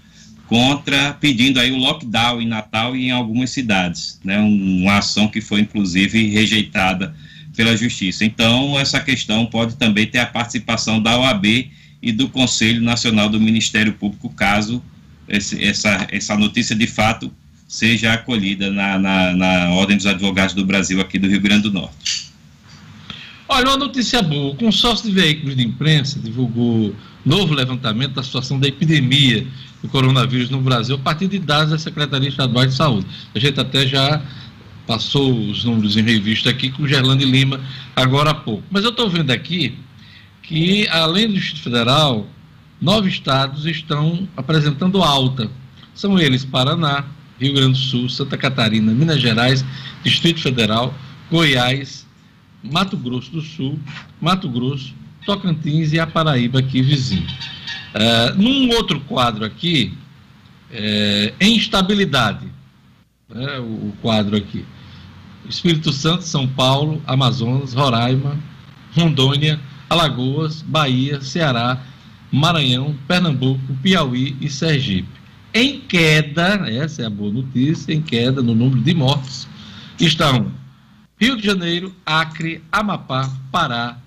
[0.46, 4.38] contra pedindo aí o lockdown em Natal e em algumas cidades, né?
[4.38, 7.16] Uma ação que foi inclusive rejeitada
[7.56, 8.24] pela Justiça.
[8.24, 11.72] Então, essa questão pode também ter a participação da OAB
[12.04, 14.84] e do Conselho Nacional do Ministério Público, caso
[15.28, 17.32] esse, essa, essa notícia de fato
[17.66, 21.72] seja acolhida na, na, na Ordem dos Advogados do Brasil aqui do Rio Grande do
[21.72, 22.34] Norte.
[23.48, 24.52] Olha, uma notícia boa.
[24.52, 26.94] O consórcio de veículos de imprensa divulgou
[27.26, 29.48] novo levantamento da situação da epidemia
[29.82, 33.08] do coronavírus no Brasil a partir de dados da Secretaria Estadual de Saúde.
[33.34, 34.22] A gente até já
[34.86, 37.62] passou os números em revista aqui com o Gerlando Lima
[37.96, 38.64] agora há pouco.
[38.70, 39.78] Mas eu estou vendo aqui
[40.54, 42.28] que, além do Distrito Federal,
[42.80, 45.50] nove estados estão apresentando alta.
[45.96, 47.06] São eles Paraná,
[47.40, 49.66] Rio Grande do Sul, Santa Catarina, Minas Gerais,
[50.04, 50.94] Distrito Federal,
[51.32, 52.06] Goiás,
[52.62, 53.80] Mato Grosso do Sul,
[54.22, 54.94] Mato Grosso,
[55.26, 57.26] Tocantins e a Paraíba aqui vizinho.
[57.96, 59.92] Uh, num outro quadro aqui,
[60.72, 62.46] é, em estabilidade,
[63.28, 64.64] né, o, o quadro aqui.
[65.50, 68.38] Espírito Santo, São Paulo, Amazonas, Roraima,
[68.96, 69.60] Rondônia,
[69.94, 71.80] Alagoas, Bahia, Ceará,
[72.32, 75.08] Maranhão, Pernambuco, Piauí e Sergipe.
[75.54, 79.48] Em queda, essa é a boa notícia, em queda no número de mortes,
[80.00, 80.52] estão
[81.22, 84.00] Rio de Janeiro, Acre, Amapá, Pará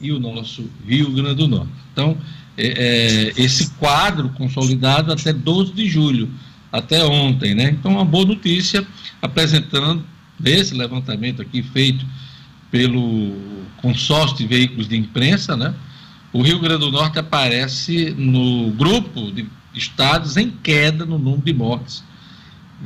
[0.00, 1.72] e o nosso Rio Grande do Norte.
[1.92, 2.18] Então,
[2.56, 6.28] é, é, esse quadro consolidado até 12 de julho
[6.72, 7.70] até ontem, né?
[7.70, 8.84] Então, uma boa notícia
[9.22, 10.04] apresentando
[10.44, 12.04] esse levantamento aqui feito
[12.70, 13.32] pelo
[13.78, 15.74] consórcio de veículos de imprensa, né?
[16.32, 21.52] O Rio Grande do Norte aparece no grupo de estados em queda no número de
[21.54, 22.04] mortes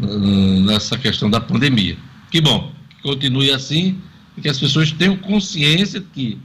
[0.01, 1.97] uh, nessa questão da pandemia.
[2.31, 3.99] Que bom, que continue assim
[4.37, 6.39] e que as pessoas tenham consciência de que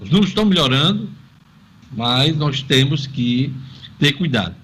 [0.00, 1.10] os números estão melhorando,
[1.94, 3.52] mas nós temos que
[3.98, 4.54] ter cuidado.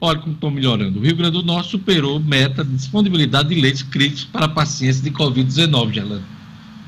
[0.00, 1.00] Olha como estão melhorando.
[1.00, 5.10] O Rio Grande do Norte superou meta de disponibilidade de leitos críticos para pacientes de
[5.10, 6.35] Covid-19, Gerlando.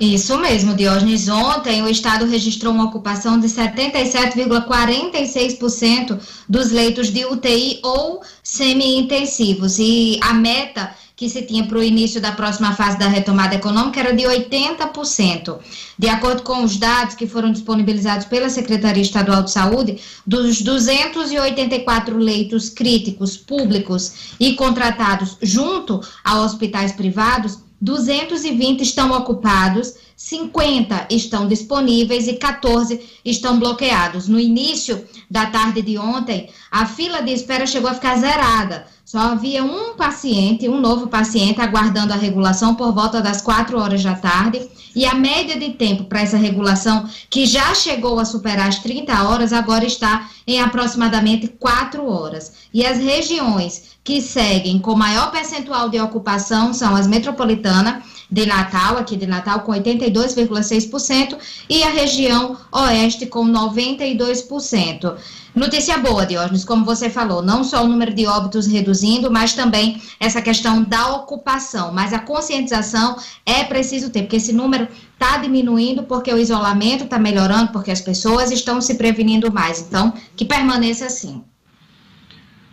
[0.01, 1.29] Isso mesmo, Diógenes.
[1.29, 9.81] Ontem o Estado registrou uma ocupação de 77,46% dos leitos de UTI ou semi-intensivos.
[9.81, 13.99] E a meta que se tinha para o início da próxima fase da retomada econômica
[13.99, 15.59] era de 80%.
[15.99, 22.17] De acordo com os dados que foram disponibilizados pela Secretaria Estadual de Saúde, dos 284
[22.17, 32.27] leitos críticos públicos e contratados junto a hospitais privados, 220 estão ocupados, 50 estão disponíveis
[32.27, 34.27] e 14 estão bloqueados.
[34.27, 39.21] No início da tarde de ontem, a fila de espera chegou a ficar zerada só
[39.21, 44.15] havia um paciente, um novo paciente, aguardando a regulação por volta das 4 horas da
[44.15, 44.69] tarde.
[44.95, 49.23] E a média de tempo para essa regulação, que já chegou a superar as 30
[49.23, 52.53] horas, agora está em aproximadamente 4 horas.
[52.71, 58.99] E as regiões que seguem com maior percentual de ocupação são as metropolitanas de Natal,
[58.99, 59.73] aqui de Natal, com
[60.11, 65.17] 82,6%, e a região oeste com 92%.
[65.55, 70.01] Notícia boa, Diógenes, como você falou, não só o número de óbitos reduzindo, mas também
[70.21, 71.93] essa questão da ocupação.
[71.93, 77.19] Mas a conscientização é preciso ter, porque esse número está diminuindo, porque o isolamento está
[77.19, 79.81] melhorando, porque as pessoas estão se prevenindo mais.
[79.81, 81.43] Então, que permaneça assim.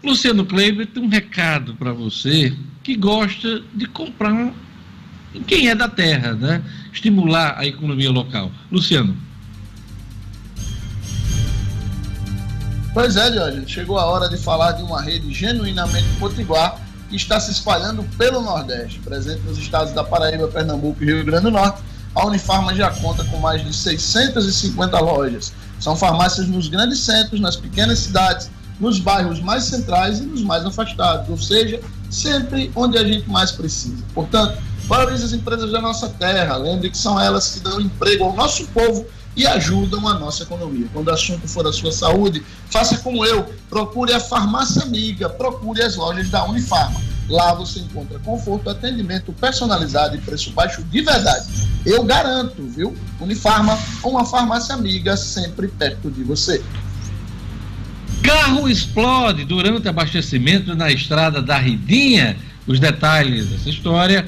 [0.04, 4.54] Luciano Kleiber tem um recado para você que gosta de comprar
[5.42, 6.62] quem é da terra, né?
[6.94, 8.52] Estimular a economia local.
[8.72, 9.16] Luciano.
[12.94, 17.40] Pois é, Diógenes, chegou a hora de falar de uma rede genuinamente potiguar que está
[17.40, 19.00] se espalhando pelo Nordeste.
[19.00, 21.82] Presente nos estados da Paraíba, Pernambuco e Rio Grande do Norte,
[22.16, 25.52] a Unifarma já conta com mais de 650 lojas.
[25.80, 30.66] São farmácias nos grandes centros, nas pequenas cidades, nos bairros mais centrais e nos mais
[30.66, 34.04] afastados, ou seja, sempre onde a gente mais precisa.
[34.14, 38.36] Portanto, valorize as empresas da nossa terra, lembre que são elas que dão emprego ao
[38.36, 40.88] nosso povo e ajudam a nossa economia.
[40.94, 45.82] Quando o assunto for a sua saúde, faça como eu, procure a farmácia amiga, procure
[45.82, 47.02] as lojas da Unifarma.
[47.28, 51.48] Lá você encontra conforto, atendimento personalizado e preço baixo de verdade.
[51.86, 52.96] Eu garanto, viu?
[53.20, 56.64] Unifarma, uma farmácia amiga sempre perto de você.
[58.24, 62.38] Carro explode durante abastecimento na estrada da Ridinha.
[62.68, 64.28] Os detalhes dessa história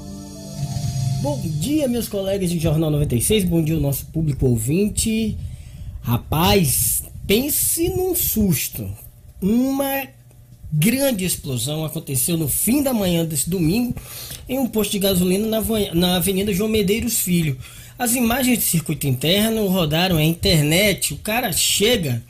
[1.21, 3.43] Bom dia, meus colegas de Jornal 96.
[3.43, 5.37] Bom dia, o nosso público ouvinte.
[6.01, 8.89] Rapaz, pense num susto.
[9.39, 10.07] Uma
[10.73, 13.93] grande explosão aconteceu no fim da manhã desse domingo
[14.49, 15.61] em um posto de gasolina na,
[15.93, 17.55] na Avenida João Medeiros Filho.
[17.99, 21.13] As imagens de circuito interno rodaram a internet.
[21.13, 22.23] O cara chega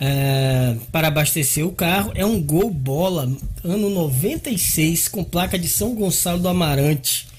[0.00, 2.12] é, para abastecer o carro.
[2.14, 3.30] É um Gol Bola,
[3.62, 7.30] ano 96, com placa de São Gonçalo do Amarante.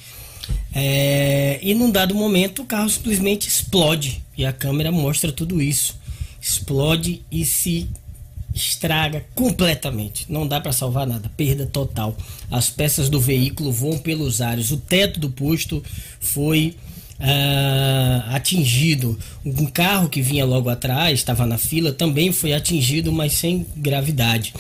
[0.76, 5.96] É, e num dado momento o carro simplesmente explode e a câmera mostra tudo isso.
[6.42, 7.88] Explode e se
[8.54, 10.26] estraga completamente.
[10.30, 12.16] Não dá para salvar nada, perda total.
[12.52, 14.72] As peças do veículo voam pelos ares.
[14.72, 15.84] O teto do posto
[16.20, 16.76] foi
[17.20, 19.18] uh, atingido.
[19.46, 24.54] Um carro que vinha logo atrás, estava na fila, também foi atingido, mas sem gravidade.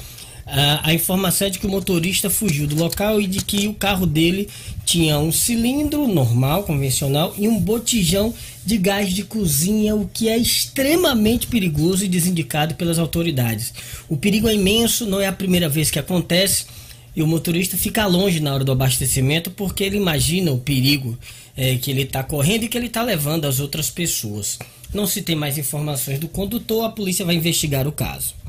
[0.46, 4.06] A, informação é de que o motorista fugiu do local e de que o carro
[4.06, 4.50] dele
[4.86, 8.34] tinha um cilindro normal, convencional, e um botijão
[8.66, 13.74] de gás de cozinha, o que é extremamente perigoso e desindicado pelas autoridades.
[14.10, 16.66] O perigo é imenso, não é a primeira vez que acontece,
[17.16, 21.18] e o motorista fica longe na hora do abastecimento porque ele imagina o perigo
[21.56, 24.58] é, que ele está correndo e que ele está levando às outras pessoas.
[24.94, 28.43] Não se tem mais informações do condutor, a polícia vai investigar o caso.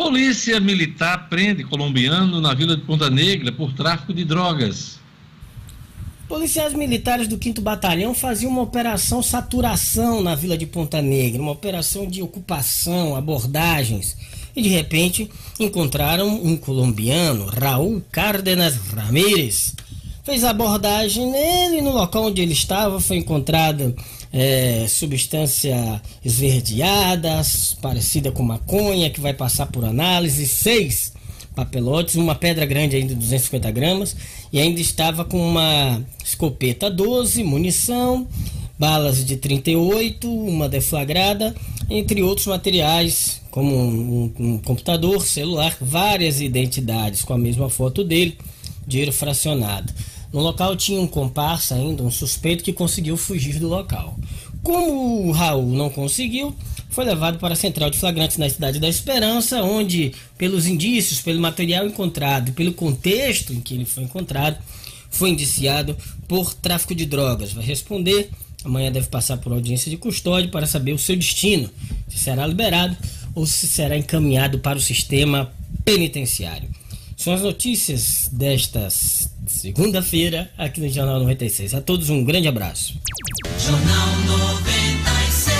[0.00, 4.98] Polícia Militar prende colombiano na vila de Ponta Negra por tráfico de drogas.
[6.26, 11.52] Policiais militares do 5 Batalhão faziam uma operação saturação na vila de Ponta Negra, uma
[11.52, 14.16] operação de ocupação, abordagens.
[14.56, 19.74] E de repente encontraram um colombiano, Raul Cárdenas Ramírez.
[20.24, 23.94] Fez abordagem nele no local onde ele estava, foi encontrada
[24.32, 27.42] é, substância esverdeada,
[27.80, 31.12] parecida com maconha, que vai passar por análise, seis
[31.54, 34.16] papelotes, uma pedra grande ainda de 250 gramas,
[34.52, 38.26] e ainda estava com uma escopeta 12, munição,
[38.78, 41.54] balas de 38, uma deflagrada,
[41.88, 48.04] entre outros materiais, como um, um, um computador, celular, várias identidades com a mesma foto
[48.04, 48.38] dele,
[48.86, 49.92] dinheiro fracionado.
[50.32, 54.16] No local tinha um comparsa ainda, um suspeito que conseguiu fugir do local.
[54.62, 56.54] Como o Raul não conseguiu,
[56.90, 61.40] foi levado para a central de flagrantes na cidade da Esperança, onde, pelos indícios, pelo
[61.40, 64.58] material encontrado pelo contexto em que ele foi encontrado,
[65.10, 65.96] foi indiciado
[66.28, 67.52] por tráfico de drogas.
[67.52, 68.30] Vai responder.
[68.62, 71.70] Amanhã deve passar por audiência de custódia para saber o seu destino,
[72.08, 72.94] se será liberado
[73.34, 75.50] ou se será encaminhado para o sistema
[75.82, 76.68] penitenciário.
[77.20, 78.88] São as notícias desta
[79.46, 81.74] segunda-feira aqui no Jornal 96.
[81.74, 82.98] A todos um grande abraço.
[83.58, 85.54] Jornal 96.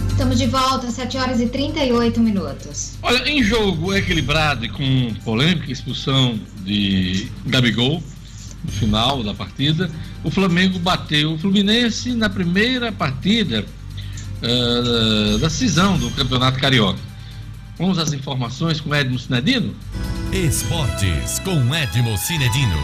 [0.09, 2.93] Estamos de volta, 7 horas e 38 minutos.
[3.01, 8.01] Olha, em jogo equilibrado e com polêmica expulsão de Gabigol
[8.63, 9.89] no final da partida,
[10.23, 13.65] o Flamengo bateu o Fluminense na primeira partida
[14.41, 16.99] uh, da cisão do Campeonato Carioca.
[17.77, 19.75] Vamos às informações com Edmo Cinedino?
[20.31, 22.77] Esportes com Edmo Cinedino.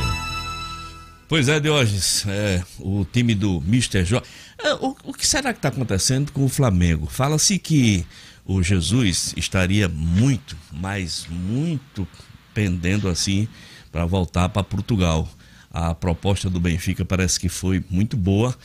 [1.27, 4.03] Pois é, Diógenes, é, o time do Mr.
[4.03, 4.25] Jorge.
[4.57, 7.05] É, o, o, que será que está acontecendo com o Flamengo?
[7.05, 8.03] Fala-se que
[8.43, 12.07] o Jesus estaria muito, mas muito
[12.51, 13.47] pendendo assim
[13.91, 15.29] para voltar para Portugal.
[15.71, 18.55] A proposta do Benfica parece que foi muito boa.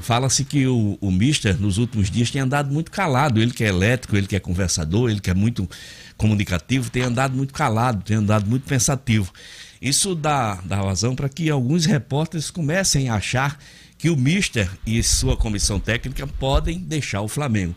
[0.00, 3.40] Fala-se que o, o Mister, nos últimos dias, tem andado muito calado.
[3.40, 5.68] Ele que é elétrico, ele que é conversador, ele que é muito
[6.16, 9.32] comunicativo, tem andado muito calado, tem andado muito pensativo.
[9.80, 13.58] Isso dá, dá razão para que alguns repórteres comecem a achar
[13.96, 17.76] que o Mister e sua comissão técnica podem deixar o Flamengo.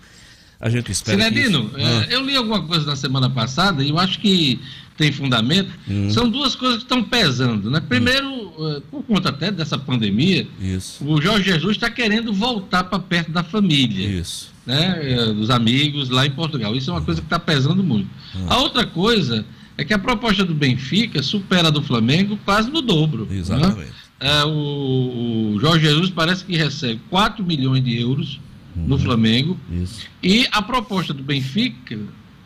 [0.59, 1.24] A gente espera.
[1.24, 1.78] Sinedino, isso...
[1.78, 2.05] ah.
[2.09, 4.59] eu li alguma coisa na semana passada e eu acho que
[4.97, 5.71] tem fundamento.
[5.89, 6.09] Hum.
[6.09, 7.79] São duas coisas que estão pesando, né?
[7.79, 8.81] Primeiro, hum.
[8.89, 11.03] por conta até dessa pandemia, isso.
[11.05, 14.07] o Jorge Jesus está querendo voltar para perto da família.
[14.19, 14.51] Isso.
[14.65, 14.99] Né?
[15.01, 16.75] Eh, dos amigos lá em Portugal.
[16.75, 18.07] Isso é uma coisa que está pesando muito.
[18.35, 18.45] Hum.
[18.47, 19.43] A outra coisa
[19.77, 23.25] é que a proposta do Benfica supera a do Flamengo quase no dobro.
[23.25, 23.37] Né?
[23.37, 23.77] Exatamente.
[23.77, 23.85] Né?
[24.19, 28.39] É, o, o, Jorge Jesus parece que recebe 4 milhões de euros
[28.75, 28.85] uhum.
[28.87, 29.57] no Flamengo.
[29.71, 30.01] Isso.
[30.21, 31.97] E a proposta do Benfica,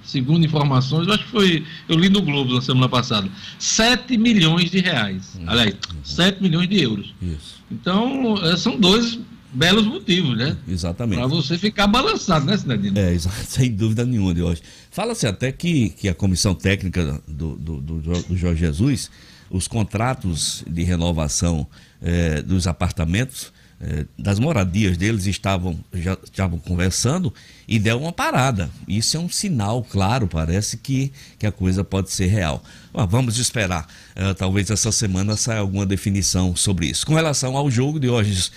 [0.05, 1.65] segundo informações, eu acho que foi.
[1.89, 3.29] Eu li no Globo na semana passada,
[3.59, 5.35] 7 milhões de reais.
[5.35, 5.43] Uhum.
[5.47, 6.03] Aliás, uhum.
[6.03, 7.13] 7 milhões de euros.
[7.21, 7.63] Isso.
[7.71, 9.19] Então, é, são dois
[9.53, 10.57] belos motivos, né?
[10.67, 11.17] Exatamente.
[11.17, 12.97] Para você ficar balançado, né, Cidadino?
[12.99, 14.61] É, sem dúvida nenhuma de hoje.
[14.91, 19.09] Fala-se até que, que a comissão técnica do, do, do, do Jorge Jesus
[19.49, 21.67] os contratos de renovação
[22.01, 27.33] eh, dos apartamentos, eh, das moradias deles estavam já estavam conversando
[27.67, 28.69] e deu uma parada.
[28.87, 32.63] Isso é um sinal claro, parece que, que a coisa pode ser real.
[32.93, 33.87] Mas vamos esperar.
[34.15, 37.05] Eh, talvez essa semana saia alguma definição sobre isso.
[37.05, 38.49] Com relação ao jogo de hoje,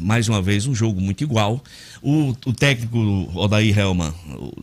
[0.00, 1.62] mais uma vez, um jogo muito igual.
[2.02, 2.98] O, o técnico
[3.34, 4.12] Odair Helman,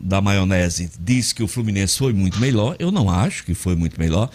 [0.02, 2.76] da Maionese, disse que o Fluminense foi muito melhor.
[2.80, 4.32] Eu não acho que foi muito melhor.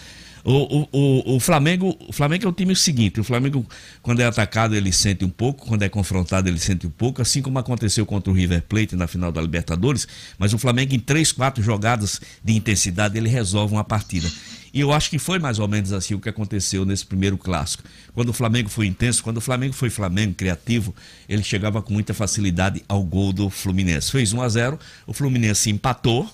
[0.49, 3.65] O, o, o, Flamengo, o Flamengo é o time seguinte: o Flamengo,
[4.01, 7.41] quando é atacado, ele sente um pouco, quando é confrontado, ele sente um pouco, assim
[7.41, 10.07] como aconteceu contra o River Plate na final da Libertadores.
[10.39, 14.31] Mas o Flamengo, em três, quatro jogadas de intensidade, ele resolve uma partida.
[14.73, 17.83] E eu acho que foi mais ou menos assim o que aconteceu nesse primeiro clássico.
[18.13, 20.93] Quando o Flamengo foi intenso, quando o Flamengo foi Flamengo, criativo,
[21.27, 24.11] ele chegava com muita facilidade ao gol do Fluminense.
[24.11, 26.29] Fez 1 a 0 o Fluminense empatou,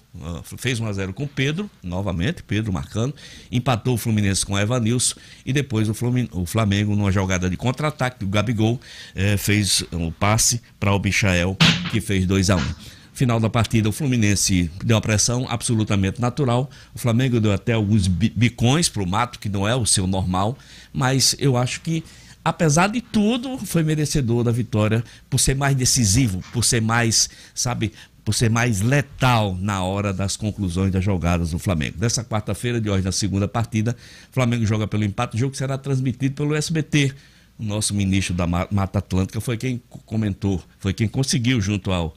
[0.58, 3.14] fez 1 a 0 com Pedro, novamente, Pedro marcando,
[3.52, 5.16] empatou o Fluminense com Evanilson
[5.46, 8.80] e depois o Flamengo, numa jogada de contra-ataque, o Gabigol
[9.16, 11.58] eh, fez o um passe para o Bichael,
[11.92, 16.70] que fez 2 a 1 Final da partida, o Fluminense deu uma pressão absolutamente natural.
[16.96, 20.58] O Flamengo deu até alguns bicões para o mato, que não é o seu normal,
[20.92, 22.04] mas eu acho que
[22.44, 27.94] apesar de tudo, foi merecedor da vitória por ser mais decisivo, por ser mais, sabe,
[28.26, 31.98] por ser mais letal na hora das conclusões das jogadas do Flamengo.
[31.98, 33.96] Dessa quarta-feira de hoje, na segunda partida,
[34.30, 37.14] o Flamengo joga pelo empate, o jogo será transmitido pelo SBT
[37.58, 42.16] o nosso ministro da Mata Atlântica foi quem comentou, foi quem conseguiu junto ao,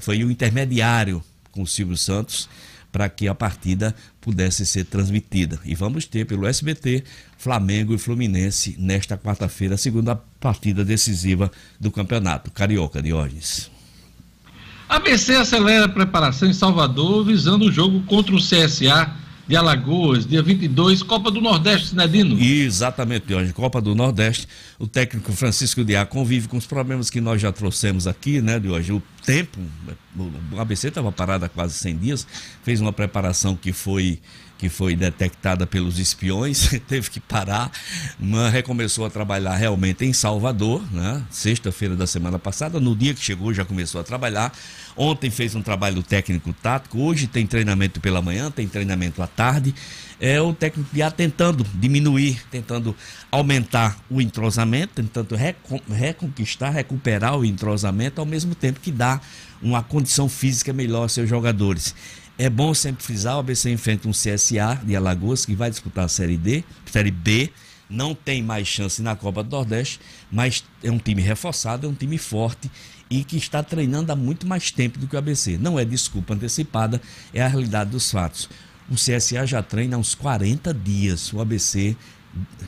[0.00, 2.48] foi o intermediário com o Silvio Santos
[2.94, 5.58] para que a partida pudesse ser transmitida.
[5.64, 7.02] E vamos ter pelo SBT
[7.36, 11.50] Flamengo e Fluminense nesta quarta-feira, a segunda partida decisiva
[11.80, 13.68] do campeonato carioca de Orges.
[14.88, 20.42] ABC acelera a preparação em Salvador visando o jogo contra o CSA de Alagoas, dia
[20.42, 22.40] 22, Copa do Nordeste, Sinedino.
[22.40, 24.48] Exatamente, hoje, Copa do Nordeste.
[24.78, 28.68] O técnico Francisco Diá convive com os problemas que nós já trouxemos aqui, né, de
[28.68, 28.92] hoje.
[28.92, 29.58] O tempo,
[30.52, 32.26] o ABC estava parado há quase 100 dias,
[32.62, 34.18] fez uma preparação que foi
[34.64, 37.70] que foi detectada pelos espiões, teve que parar,
[38.18, 41.22] mas recomeçou a trabalhar realmente em Salvador, né?
[41.28, 44.50] Sexta-feira da semana passada, no dia que chegou já começou a trabalhar.
[44.96, 49.74] Ontem fez um trabalho técnico tático, hoje tem treinamento pela manhã, tem treinamento à tarde.
[50.18, 52.96] É o técnico já tentando diminuir, tentando
[53.30, 55.36] aumentar o entrosamento, tentando
[55.90, 59.20] reconquistar, recuperar o entrosamento, ao mesmo tempo que dá
[59.60, 61.94] uma condição física melhor aos seus jogadores.
[62.36, 66.08] É bom sempre frisar, o ABC enfrenta um CSA de Alagoas que vai disputar a
[66.08, 67.50] Série D, Série B,
[67.88, 70.00] não tem mais chance na Copa do Nordeste,
[70.32, 72.68] mas é um time reforçado, é um time forte
[73.08, 75.58] e que está treinando há muito mais tempo do que o ABC.
[75.58, 77.00] Não é desculpa antecipada,
[77.32, 78.48] é a realidade dos fatos.
[78.90, 81.96] O CSA já treina há uns 40 dias, o ABC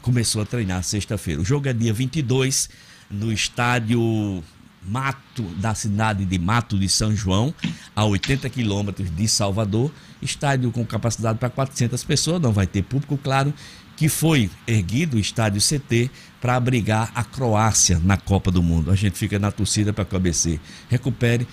[0.00, 1.40] começou a treinar sexta-feira.
[1.40, 2.68] O jogo é dia 22
[3.10, 4.44] no estádio
[4.88, 7.54] Mato, da cidade de Mato de São João,
[7.94, 9.90] a 80 quilômetros de Salvador.
[10.22, 13.52] Estádio com capacidade para 400 pessoas, não vai ter público, claro,
[13.96, 16.10] que foi erguido o estádio CT
[16.40, 18.90] para abrigar a Croácia na Copa do Mundo.
[18.90, 21.46] A gente fica na torcida para que o ABC recupere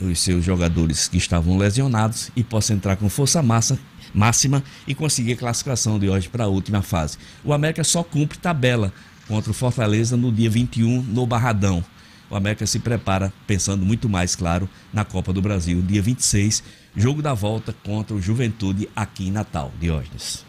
[0.00, 3.78] os seus jogadores que estavam lesionados e possa entrar com força massa,
[4.14, 7.18] máxima e conseguir a classificação de hoje para a última fase.
[7.42, 8.92] O América só cumpre tabela
[9.26, 11.84] contra o Fortaleza no dia 21 no Barradão
[12.30, 16.62] o América se prepara, pensando muito mais, claro, na Copa do Brasil, dia 26,
[16.96, 20.44] jogo da volta contra o Juventude aqui em Natal, Diógenes.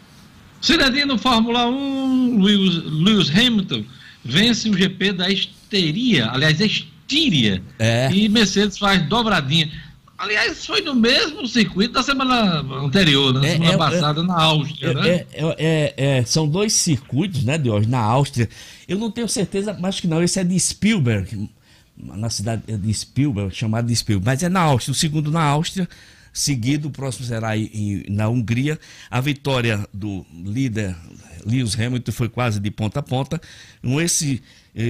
[0.60, 3.84] Cidadino Fórmula 1, Lewis, Lewis Hamilton
[4.24, 8.10] vence o GP da Esteria, aliás, Estíria, é.
[8.12, 9.70] e Mercedes faz dobradinha.
[10.18, 13.48] Aliás, foi no mesmo circuito da semana anterior, na né?
[13.48, 15.08] é, semana é, passada, é, na Áustria, né?
[15.08, 18.46] É, é, é, são dois circuitos, né, hoje, na Áustria.
[18.86, 21.48] Eu não tenho certeza, mas acho que não, esse é de Spielberg,
[22.02, 25.88] na cidade de Spielberg, chamado de Spielberg, mas é na Áustria, o segundo na Áustria,
[26.32, 28.78] seguido, o próximo será em, na Hungria.
[29.10, 30.96] A vitória do líder
[31.44, 33.40] Lewis Hamilton foi quase de ponta a ponta,
[33.82, 34.42] com esse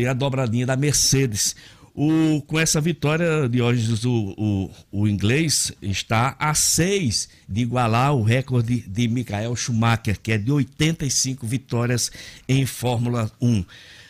[0.08, 1.56] a dobradinha da Mercedes.
[1.92, 8.14] O, com essa vitória de hoje, o, o, o, inglês está a seis de igualar
[8.14, 12.10] o recorde de Michael Schumacher, que é de 85 vitórias
[12.48, 13.64] em Fórmula 1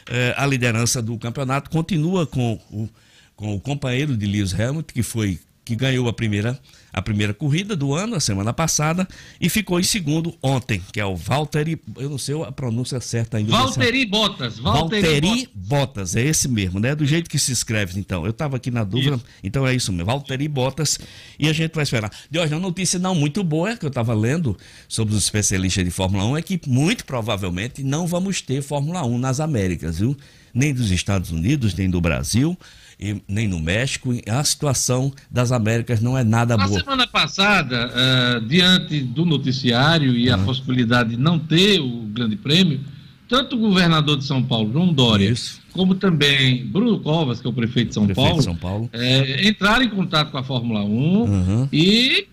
[0.08, 2.88] eh, a liderança do campeonato continua com o,
[3.36, 6.58] com o companheiro de Lewis Hamilton, que foi que ganhou a primeira,
[6.92, 9.06] a primeira corrida do ano, a semana passada,
[9.40, 13.36] e ficou em segundo ontem, que é o Valtteri, eu não sei a pronúncia certa
[13.36, 13.52] ainda.
[13.52, 14.58] Valtteri Bottas.
[14.58, 16.94] Valtteri, Valtteri Bottas, é esse mesmo, né?
[16.94, 18.24] Do jeito que se escreve, então.
[18.24, 19.24] Eu estava aqui na dúvida, isso.
[19.42, 20.98] então é isso mesmo, Valtteri Bottas,
[21.38, 22.10] e a gente vai esperar.
[22.30, 24.56] De hoje, uma notícia não muito boa que eu estava lendo
[24.88, 29.18] sobre os especialistas de Fórmula 1 é que muito provavelmente não vamos ter Fórmula 1
[29.18, 30.16] nas Américas, viu?
[30.52, 32.58] Nem dos Estados Unidos, nem do Brasil
[33.00, 34.12] e nem no México.
[34.28, 36.78] A situação das Américas não é nada Na boa.
[36.78, 42.36] Na semana passada, uh, diante do noticiário e a possibilidade de não ter o Grande
[42.36, 42.80] Prêmio,
[43.26, 45.60] tanto o governador de São Paulo, João Dória, Isso.
[45.72, 48.90] como também Bruno Covas, que é o prefeito de São prefeito Paulo, de São Paulo.
[48.92, 51.68] É, entraram em contato com a Fórmula 1 uhum.
[51.72, 52.26] e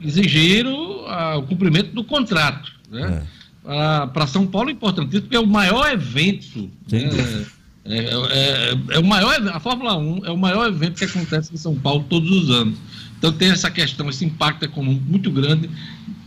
[0.00, 2.70] exigiram uh, o cumprimento do contrato.
[2.90, 3.22] Né?
[3.26, 4.06] É.
[4.12, 6.68] Para São Paulo é importantíssimo, porque é o maior evento.
[6.90, 7.46] Né?
[7.84, 11.52] É, é, é, é, o maior, a Fórmula 1 é o maior evento que acontece
[11.52, 12.78] em São Paulo todos os anos.
[13.18, 15.68] Então tem essa questão, esse impacto econômico muito grande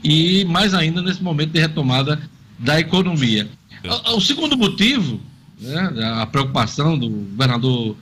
[0.03, 2.21] e mais ainda nesse momento de retomada
[2.59, 3.49] da economia.
[3.83, 5.19] O, o segundo motivo,
[5.59, 7.95] né, a preocupação do governador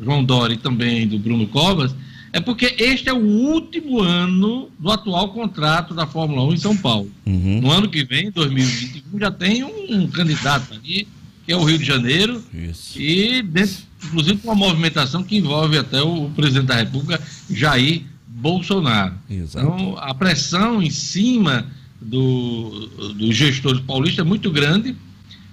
[0.00, 1.94] João Dória e também do Bruno Covas,
[2.32, 6.76] é porque este é o último ano do atual contrato da Fórmula 1 em São
[6.76, 7.10] Paulo.
[7.26, 7.60] Uhum.
[7.60, 11.08] No ano que vem, 2021, já tem um, um candidato ali
[11.44, 13.00] que é o Rio de Janeiro, Isso.
[13.00, 17.20] e dentro, inclusive com uma movimentação que envolve até o presidente da República,
[17.50, 19.14] Jair Bolsonaro.
[19.28, 19.66] Exato.
[19.66, 21.66] Então, a pressão em cima
[22.00, 24.96] do, dos gestores paulistas é muito grande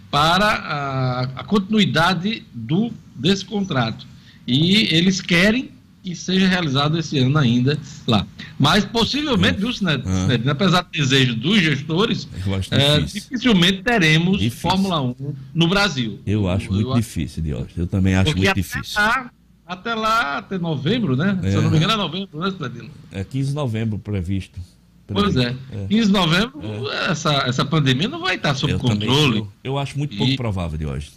[0.09, 4.05] para a, a continuidade do, desse contrato.
[4.45, 5.71] E eles querem
[6.09, 7.77] que seja realizado esse ano ainda
[8.07, 8.25] lá.
[8.57, 10.51] Mas possivelmente, viu, Sined, ah.
[10.51, 12.27] apesar do desejo dos gestores,
[12.71, 14.69] é, dificilmente teremos difícil.
[14.69, 15.15] Fórmula 1
[15.53, 16.19] no Brasil.
[16.25, 17.77] Eu acho eu, muito eu difícil, Diógenes.
[17.77, 19.01] Eu também acho muito difícil.
[19.01, 19.31] Lá,
[19.65, 21.37] até lá, até novembro, né?
[21.43, 21.51] É.
[21.51, 22.89] Se eu não me engano, é novembro, né, Cidadino?
[23.11, 24.59] É 15 de novembro previsto.
[25.05, 25.55] Pois é.
[25.71, 25.87] é.
[25.87, 27.11] 15 de novembro, é.
[27.11, 29.39] essa, essa pandemia não vai estar sob eu controle.
[29.39, 30.37] Eu, eu acho muito pouco e...
[30.37, 31.11] provável de hoje.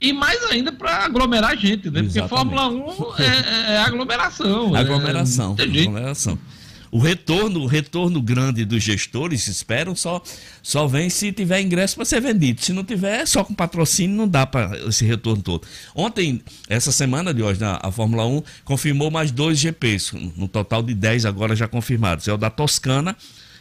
[0.00, 2.00] E mais ainda para aglomerar gente, né?
[2.00, 2.12] Exatamente.
[2.12, 4.74] Porque Fórmula 1 é, é, é aglomeração.
[4.74, 5.56] Aglomeração.
[5.58, 6.38] É, aglomeração.
[6.92, 10.20] O retorno, o retorno grande dos gestores, esperam, só,
[10.60, 12.60] só vem se tiver ingresso para ser vendido.
[12.62, 15.68] Se não tiver, só com patrocínio não dá para esse retorno todo.
[15.94, 20.92] Ontem, essa semana de hoje, a Fórmula 1 confirmou mais dois GPs, no total de
[20.92, 22.26] 10 agora já confirmados.
[22.26, 23.16] É o da Toscana,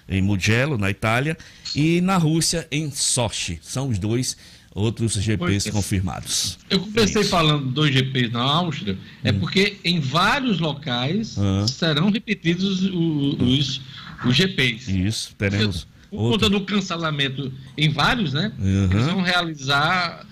[0.08, 1.38] em Mugello, na Itália,
[1.76, 3.60] e na Rússia, em Sochi.
[3.62, 4.36] São os dois
[4.74, 5.72] outros GPs é.
[5.72, 6.58] confirmados.
[6.70, 9.40] Eu comecei é falando dois GPs na Áustria, é hum.
[9.40, 11.36] porque em vários locais
[11.68, 13.82] serão repetidos os,
[14.26, 14.90] os GPs.
[14.90, 15.88] Isso, teremos.
[16.10, 18.52] Por conta do cancelamento em vários, né?
[18.58, 18.90] Uhum.
[18.92, 20.26] Eles vão realizar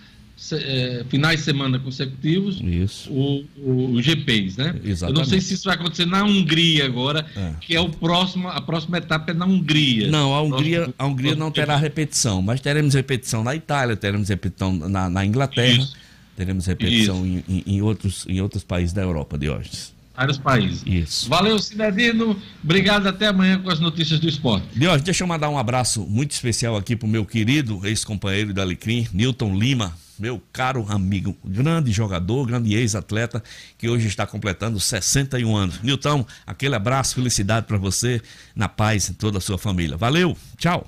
[0.52, 3.12] é, finais de semana consecutivos isso.
[3.12, 4.76] O, o, o GPs, né?
[4.84, 5.04] Exatamente.
[5.04, 7.54] Eu não sei se isso vai acontecer na Hungria agora, é.
[7.60, 10.10] que é o próximo, a próxima etapa é na Hungria.
[10.10, 14.30] Não, a Hungria, próximo, a Hungria não terá repetição, mas teremos repetição na Itália, teremos
[14.30, 15.96] repetição na, na Inglaterra, isso.
[16.36, 19.96] teremos repetição em, em, em, outros, em outros países da Europa, Diógenes.
[20.16, 20.84] Vários países.
[20.84, 21.30] Isso.
[21.30, 22.36] Valeu, Cidadino.
[22.64, 23.06] Obrigado.
[23.06, 24.66] Até amanhã com as notícias do esporte.
[24.74, 28.64] Diógenes, deixa eu mandar um abraço muito especial aqui para o meu querido ex-companheiro da
[28.64, 33.44] Alecrim, Newton Lima meu caro amigo, grande jogador, grande ex-atleta,
[33.78, 35.82] que hoje está completando 61 anos.
[35.82, 38.22] Nilton, aquele abraço, felicidade para você,
[38.56, 39.98] na paz em toda a sua família.
[39.98, 40.88] Valeu, tchau.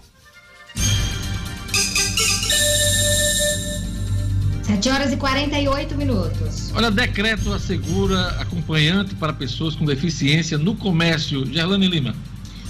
[4.63, 6.71] 7 horas e 48 minutos.
[6.75, 11.45] Olha, decreto assegura acompanhante para pessoas com deficiência no comércio.
[11.51, 12.15] Gerlane Lima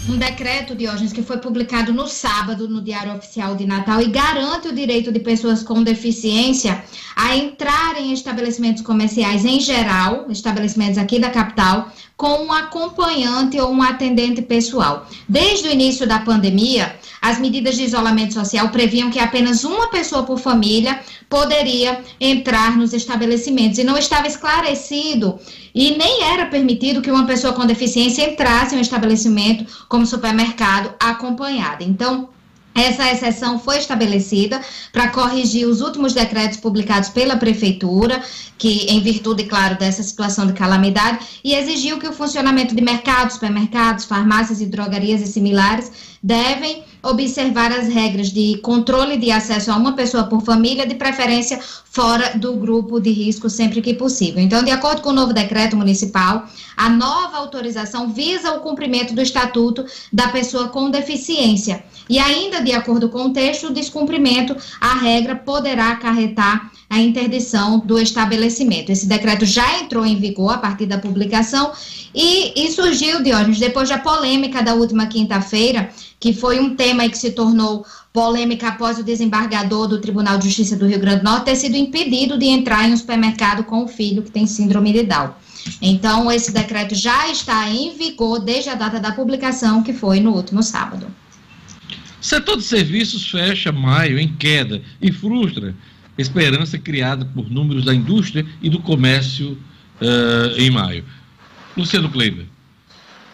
[0.10, 4.68] um decreto, Diógenes, que foi publicado no sábado no Diário Oficial de Natal e garante
[4.68, 6.84] o direito de pessoas com deficiência
[7.16, 13.72] a entrar em estabelecimentos comerciais em geral, estabelecimentos aqui da capital, com um acompanhante ou
[13.72, 15.07] um atendente pessoal.
[15.26, 20.24] Desde o início da pandemia, as medidas de isolamento social previam que apenas uma pessoa
[20.24, 20.99] por família
[21.30, 25.39] poderia entrar nos estabelecimentos e não estava esclarecido
[25.74, 30.93] e nem era permitido que uma pessoa com deficiência entrasse em um estabelecimento como supermercado
[30.99, 31.86] acompanhada.
[31.86, 32.28] Então,
[32.74, 34.61] essa exceção foi estabelecida
[34.93, 38.22] para corrigir os últimos decretos publicados pela Prefeitura,
[38.57, 43.36] que, em virtude, claro, dessa situação de calamidade, e exigiu que o funcionamento de mercados,
[43.36, 45.91] supermercados, farmácias e drogarias e similares
[46.22, 51.59] devem observar as regras de controle de acesso a uma pessoa por família, de preferência
[51.86, 54.41] fora do grupo de risco sempre que possível.
[54.41, 56.45] Então, de acordo com o novo decreto municipal,
[56.76, 61.84] a nova autorização visa o cumprimento do estatuto da pessoa com deficiência.
[62.09, 67.79] E ainda de acordo com o texto, o descumprimento, a regra poderá acarretar a interdição
[67.79, 68.91] do estabelecimento.
[68.91, 71.71] Esse decreto já entrou em vigor a partir da publicação
[72.15, 77.17] e, e surgiu, Diógenes, depois da polêmica da última quinta-feira, que foi um tema que
[77.17, 81.45] se tornou polêmica após o desembargador do Tribunal de Justiça do Rio Grande do Norte
[81.45, 85.03] ter sido impedido de entrar em um supermercado com o filho que tem síndrome de
[85.03, 85.29] Down.
[85.81, 90.31] Então, esse decreto já está em vigor desde a data da publicação, que foi no
[90.31, 91.05] último sábado.
[92.19, 95.75] Setor de serviços fecha maio em queda e frustra
[96.22, 99.57] esperança criada por números da indústria e do comércio
[100.01, 101.05] uh, em maio.
[101.76, 102.45] Luciano Kleiber.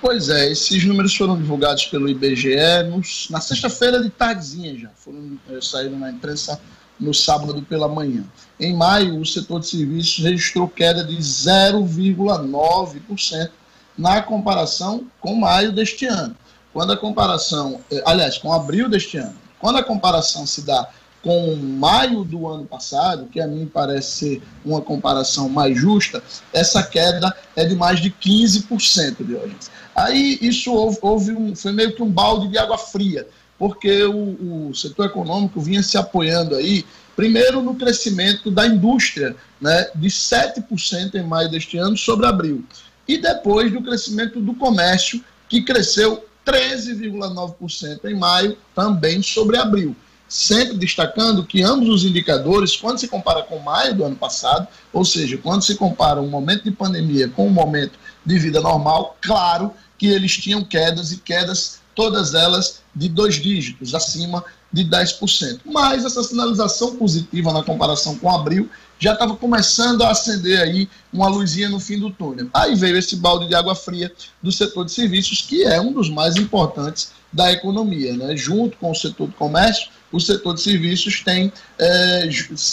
[0.02, 5.40] Pois é, esses números foram divulgados pelo IBGE nos, na sexta-feira de tardezinha já, foram,
[5.50, 6.62] eh, saíram na imprensa
[7.00, 8.24] no sábado pela manhã.
[8.60, 13.50] Em maio, o setor de serviços registrou queda de 0,9%
[13.98, 16.36] na comparação com maio deste ano.
[16.72, 20.88] Quando a comparação, eh, aliás, com abril deste ano, quando a comparação se dá
[21.26, 26.22] com maio do ano passado, que a mim parece ser uma comparação mais justa,
[26.54, 29.56] essa queda é de mais de 15% de hoje.
[29.96, 34.68] Aí isso houve, houve um, foi meio que um balde de água fria, porque o,
[34.70, 41.16] o setor econômico vinha se apoiando aí, primeiro no crescimento da indústria, né, de 7%
[41.16, 42.64] em maio deste ano sobre abril,
[43.08, 49.96] e depois do crescimento do comércio, que cresceu 13,9% em maio, também sobre abril
[50.28, 55.06] sempre destacando que ambos os indicadores, quando se compara com maio do ano passado, ou
[55.06, 59.72] seja, quando se compara um momento de pandemia com um momento de vida normal, claro
[59.98, 65.62] que eles tinham quedas e quedas, todas elas de dois dígitos, acima de 10%.
[65.66, 68.70] Mas essa sinalização positiva na comparação com abril
[69.00, 72.50] já estava começando a acender aí uma luzinha no fim do túnel.
[72.54, 74.12] Aí veio esse balde de água fria
[74.42, 78.16] do setor de serviços, que é um dos mais importantes da economia.
[78.16, 78.36] Né?
[78.36, 82.30] Junto com o setor do comércio, o setor de serviços tem é,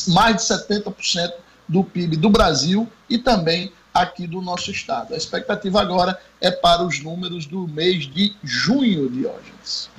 [0.09, 1.33] mais de 70%
[1.69, 5.13] do PIB do Brasil e também aqui do nosso estado.
[5.13, 9.91] A expectativa agora é para os números do mês de junho, Diógenes.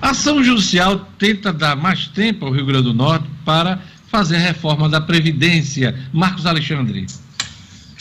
[0.00, 4.40] A ação judicial tenta dar mais tempo ao Rio Grande do Norte para fazer a
[4.40, 5.98] reforma da Previdência.
[6.12, 7.06] Marcos Alexandre.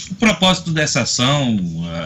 [0.10, 1.58] O propósito dessa ação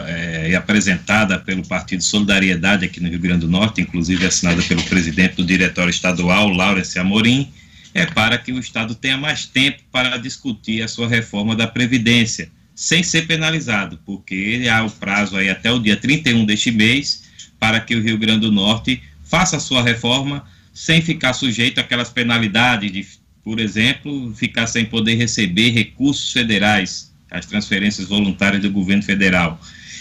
[0.06, 4.82] é, é apresentada pelo Partido Solidariedade aqui no Rio Grande do Norte, inclusive assinada pelo
[4.84, 7.52] presidente do Diretório Estadual, Laurence Amorim,
[7.94, 12.50] é para que o Estado tenha mais tempo para discutir a sua reforma da Previdência,
[12.74, 17.24] sem ser penalizado, porque há o prazo aí até o dia 31 deste mês
[17.60, 20.44] para que o Rio Grande do Norte faça a sua reforma
[20.74, 23.06] sem ficar sujeito àquelas penalidades de
[23.44, 29.60] por exemplo, ficar sem poder receber recursos federais, as transferências voluntárias do governo federal.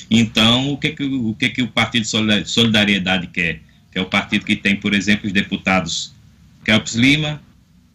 [0.09, 2.05] Então, o que, que, o, que, que o Partido
[2.45, 3.61] Solidariedade quer?
[3.91, 6.13] Que é o partido que tem, por exemplo, os deputados
[6.65, 7.41] Kelps Lima,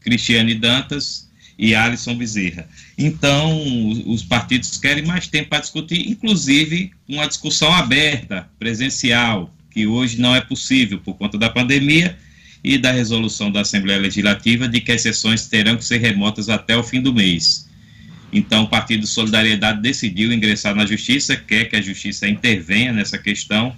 [0.00, 2.68] Cristiane Dantas e Alisson Bezerra.
[2.98, 3.60] Então,
[4.06, 10.34] os partidos querem mais tempo para discutir, inclusive uma discussão aberta, presencial, que hoje não
[10.34, 12.16] é possível por conta da pandemia,
[12.66, 16.76] e da resolução da Assembleia Legislativa de que as sessões terão que ser remotas até
[16.76, 17.68] o fim do mês.
[18.32, 23.74] Então, o Partido Solidariedade decidiu ingressar na Justiça, quer que a Justiça intervenha nessa questão,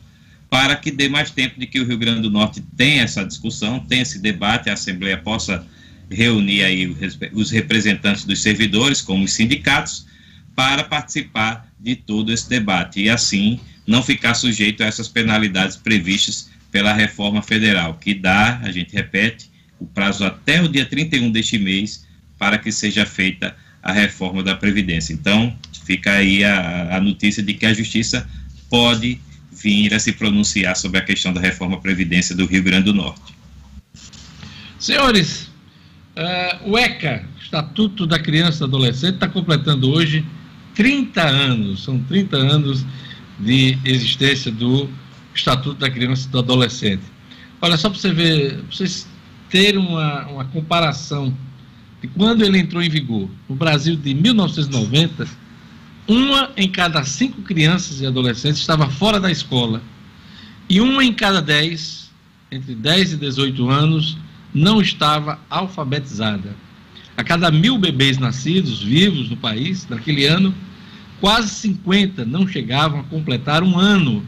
[0.51, 3.81] para que dê mais tempo de que o Rio Grande do Norte tenha essa discussão,
[3.81, 5.67] tenha esse debate, a Assembleia possa
[6.11, 6.97] reunir aí
[7.33, 10.07] os representantes dos servidores, como os sindicatos,
[10.55, 16.51] para participar de todo esse debate e assim não ficar sujeito a essas penalidades previstas
[16.71, 21.59] pela reforma federal, que dá, a gente repete, o prazo até o dia 31 deste
[21.59, 22.07] mês
[22.39, 23.55] para que seja feita a
[23.93, 25.13] reforma da Previdência.
[25.13, 28.29] Então, fica aí a, a notícia de que a Justiça
[28.69, 29.21] pode
[29.51, 33.35] vir a se pronunciar sobre a questão da reforma Previdência do Rio Grande do Norte.
[34.79, 35.51] Senhores,
[36.17, 40.25] uh, o ECA, Estatuto da Criança e Adolescente, está completando hoje
[40.75, 42.87] 30 anos, são 30 anos
[43.41, 44.89] de existência do
[45.35, 47.03] Estatuto da Criança e do Adolescente.
[47.61, 49.09] Olha, só para você ver, para vocês
[49.51, 51.35] terem uma, uma comparação
[52.01, 53.29] de quando ele entrou em vigor.
[53.49, 55.27] No Brasil de 1990,
[56.07, 59.83] uma em cada cinco crianças e adolescentes estava fora da escola.
[60.69, 62.11] E uma em cada dez,
[62.51, 64.17] entre 10 e 18 anos,
[64.55, 66.55] não estava alfabetizada.
[67.17, 70.55] A cada mil bebês nascidos vivos no país, naquele ano,
[71.21, 74.25] quase 50 não chegavam a completar um ano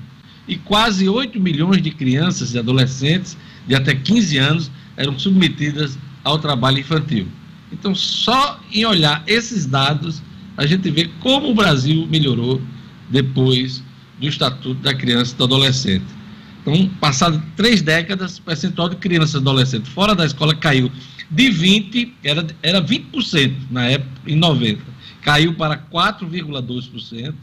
[0.49, 6.39] e quase 8 milhões de crianças e adolescentes de até 15 anos eram submetidas ao
[6.39, 7.29] trabalho infantil.
[7.73, 10.23] Então, só em olhar esses dados,
[10.57, 12.61] a gente vê como o Brasil melhorou
[13.09, 13.83] depois
[14.19, 16.21] do Estatuto da Criança e do Adolescente.
[16.63, 20.91] Então, passado três décadas, o percentual de crianças e adolescentes fora da escola caiu
[21.31, 24.79] de 20%, era, era 20% na época, em 90%,
[25.23, 27.35] caiu para 4,2%.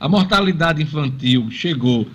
[0.00, 2.08] A mortalidade infantil chegou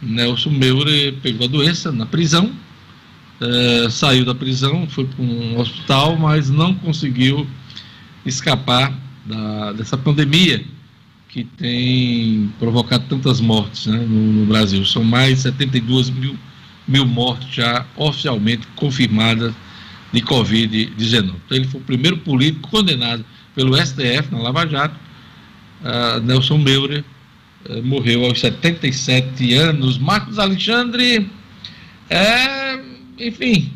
[0.00, 2.50] Nelson Meure pegou a doença na prisão,
[3.40, 7.46] uh, saiu da prisão, foi para um hospital, mas não conseguiu
[8.24, 8.92] escapar
[9.26, 10.64] da, dessa pandemia
[11.28, 14.84] que tem provocado tantas mortes né, no, no, Brasil.
[14.84, 16.36] São mais de 72 mil,
[16.86, 19.54] mil mortes já oficialmente confirmadas
[20.12, 21.34] de Covid-19.
[21.46, 24.94] Então, ele foi o primeiro político condenado pelo STF na Lava Jato.
[25.80, 27.02] Uh, Nelson Meurer
[27.68, 29.96] uh, morreu aos 77 anos.
[29.96, 31.30] Marcos Alexandre,
[32.10, 32.78] é,
[33.18, 33.72] enfim,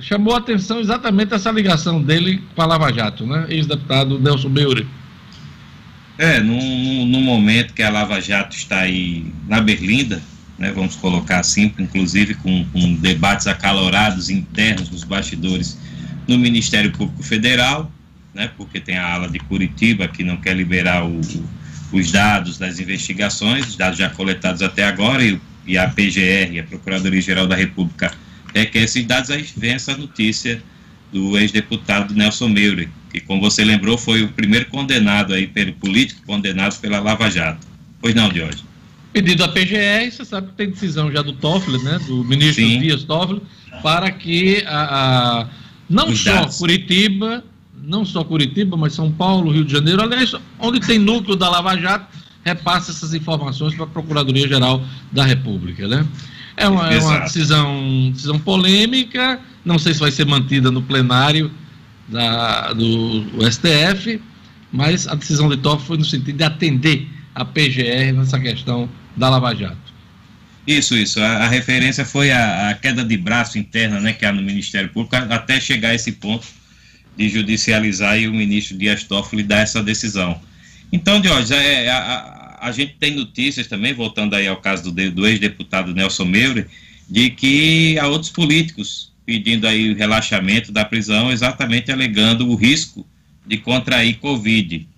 [0.00, 3.46] chamou a atenção exatamente essa ligação dele com a Lava Jato, né?
[3.48, 4.86] Ex-deputado Nelson Meurer.
[6.18, 10.20] É, no, momento que a Lava Jato está aí na Berlinda,
[10.58, 15.78] né, vamos colocar assim, inclusive com, com, debates acalorados internos nos bastidores
[16.26, 17.90] no Ministério Público Federal,
[18.34, 21.20] né, porque tem a ala de Curitiba que não quer liberar o,
[21.92, 26.64] os dados das investigações, os dados já coletados até agora, e, e a PGR, a
[26.64, 28.12] Procuradoria-Geral da República,
[28.54, 30.62] requer esses dados, aí vem essa notícia
[31.12, 36.22] do ex-deputado Nelson Meure, que, como você lembrou, foi o primeiro condenado aí, pelo político
[36.26, 37.66] condenado pela Lava Jato.
[38.00, 38.64] Pois não, Diógenes?
[39.12, 42.78] Pedido da PGR, você sabe que tem decisão já do Toffoli, né, do ministro Sim.
[42.78, 43.40] Dias Toffoli,
[43.82, 45.48] para que a, a
[45.88, 46.58] não Os só dados.
[46.58, 47.42] Curitiba,
[47.82, 51.76] não só Curitiba, mas São Paulo, Rio de Janeiro, aliás, onde tem núcleo da Lava
[51.76, 52.06] Jato,
[52.44, 56.06] repasse essas informações para a Procuradoria-Geral da República, né?
[56.58, 61.50] É uma, é uma decisão, decisão polêmica, não sei se vai ser mantida no plenário
[62.08, 64.20] da, do STF,
[64.72, 69.28] mas a decisão de Toffoli foi no sentido de atender a PGR nessa questão da
[69.28, 69.88] Lava Jato.
[70.66, 71.20] Isso, isso.
[71.20, 74.90] A, a referência foi a, a, queda de braço interna né, que há no Ministério
[74.90, 76.46] Público, até chegar a esse ponto
[77.16, 80.40] de judicializar e o ministro Dias Toffoli dar essa decisão.
[80.92, 85.26] Então, Diógenes, é, a, a, gente tem notícias também, voltando aí ao caso do, do
[85.26, 86.66] ex-deputado Nelson Meure,
[87.08, 93.06] de que há outros políticos pedindo aí o relaxamento da prisão, exatamente alegando o risco
[93.46, 94.88] de contrair Covid.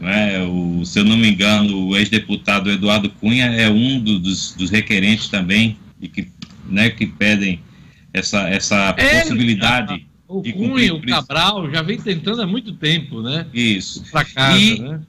[0.00, 0.42] Né?
[0.42, 4.70] O, se eu não me engano, o ex-deputado Eduardo Cunha é um do, dos, dos,
[4.70, 6.28] requerentes também de que,
[6.68, 7.60] né, que pedem
[8.12, 10.06] essa, essa Ele, possibilidade.
[10.26, 13.46] O de Cunha, o Cabral, já vem tentando há muito tempo, né?
[13.52, 14.04] Isso.
[14.10, 15.00] Para casa, e, né?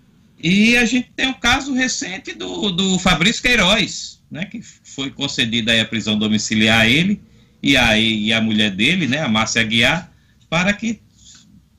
[0.43, 5.11] E a gente tem o um caso recente do, do Fabrício Queiroz, né, que foi
[5.11, 7.21] concedida a prisão domiciliar a ele
[7.61, 10.11] e a, e a mulher dele, né, a Márcia Aguiar,
[10.49, 10.99] para que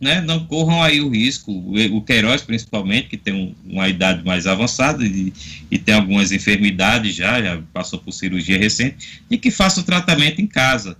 [0.00, 4.46] né, não corram aí o risco, o Queiroz principalmente, que tem um, uma idade mais
[4.46, 5.32] avançada e,
[5.70, 10.40] e, tem algumas enfermidades já, já passou por cirurgia recente, e que faça o tratamento
[10.40, 10.96] em casa.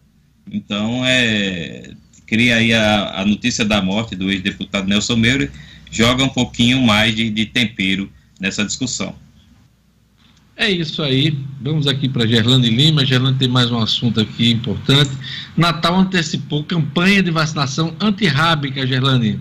[0.50, 1.90] Então, é,
[2.26, 5.50] cria aí a, a notícia da morte do ex-deputado Nelson Meire,
[5.92, 9.14] joga um pouquinho mais de, de tempero nessa discussão.
[10.56, 11.38] É isso aí.
[11.60, 13.04] Vamos aqui para Gerlane Lima.
[13.04, 15.10] Gerlane tem mais um assunto aqui importante.
[15.56, 19.40] Natal antecipou campanha de vacinação antirrábica, Gerlane.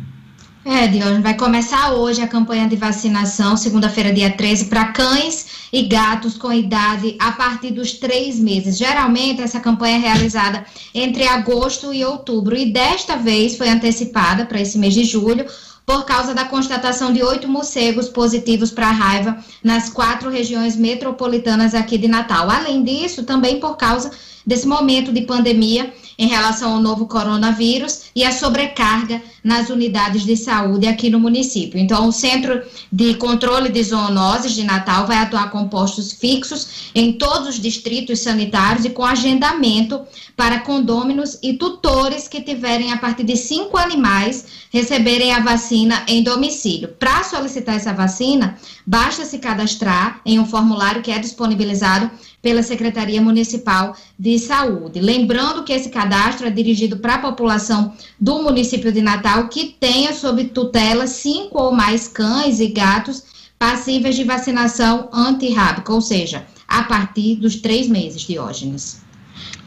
[0.63, 5.81] É, Dion, vai começar hoje a campanha de vacinação, segunda-feira, dia 13, para cães e
[5.87, 8.77] gatos com idade a partir dos três meses.
[8.77, 14.61] Geralmente, essa campanha é realizada entre agosto e outubro, e desta vez foi antecipada para
[14.61, 15.47] esse mês de julho,
[15.91, 21.97] por causa da constatação de oito morcegos positivos para raiva nas quatro regiões metropolitanas aqui
[21.97, 22.49] de Natal.
[22.49, 24.09] Além disso, também por causa
[24.47, 30.38] desse momento de pandemia em relação ao novo coronavírus e a sobrecarga nas unidades de
[30.38, 31.80] saúde aqui no município.
[31.80, 32.61] Então, o Centro
[32.91, 38.19] de Controle de Zoonoses de Natal vai atuar com postos fixos em todos os distritos
[38.19, 39.99] sanitários e com agendamento
[40.38, 46.22] para condôminos e tutores que tiverem a partir de cinco animais receberem a vacina em
[46.22, 46.89] domicílio.
[46.99, 52.11] Para solicitar essa vacina, basta se cadastrar em um formulário que é disponibilizado
[52.41, 54.99] pela Secretaria Municipal de Saúde.
[54.99, 60.14] Lembrando que esse cadastro é dirigido para a população do município de Natal que tenha
[60.14, 63.24] sob tutela cinco ou mais cães e gatos
[63.57, 69.03] passíveis de vacinação antirrábica, ou seja, a partir dos três meses, Diógenes.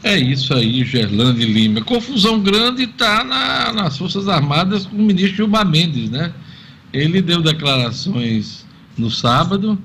[0.03, 1.81] É isso aí, Gerlane Lima.
[1.81, 6.33] Confusão grande está na, nas Forças Armadas com o ministro Gilmar Mendes, né?
[6.93, 8.65] Ele deu declarações
[8.97, 9.77] no sábado,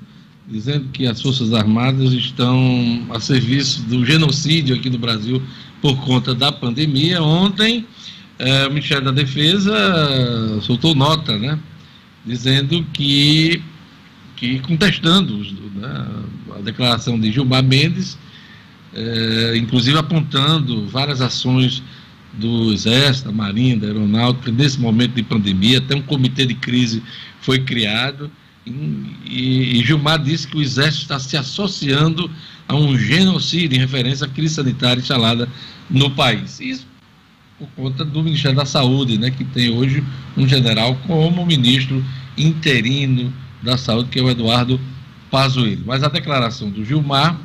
[0.47, 5.41] dizendo que as Forças Armadas estão a serviço do genocídio aqui no Brasil
[5.81, 7.21] por conta da pandemia.
[7.21, 7.85] Ontem,
[8.37, 11.59] é, o Ministério da Defesa soltou nota, né?
[12.25, 13.61] Dizendo que,
[14.35, 15.37] que contestando
[15.75, 16.07] né,
[16.57, 18.17] a declaração de Gilmar Mendes,
[18.93, 21.81] é, inclusive apontando várias ações
[22.33, 27.03] do Exército, da Marinha, da Aeronáutica, nesse momento de pandemia, até um comitê de crise
[27.41, 28.31] foi criado,
[28.65, 32.29] e, e Gilmar disse que o Exército está se associando
[32.67, 35.49] a um genocídio em referência à crise sanitária instalada
[35.89, 36.59] no país.
[36.59, 36.91] Isso
[37.61, 40.03] por conta do Ministério da Saúde, né, que tem hoje
[40.35, 42.03] um general como ministro
[42.37, 43.31] interino
[43.61, 44.79] da Saúde, que é o Eduardo
[45.29, 45.83] Pazuello.
[45.85, 47.39] Mas a declaração do Gilmar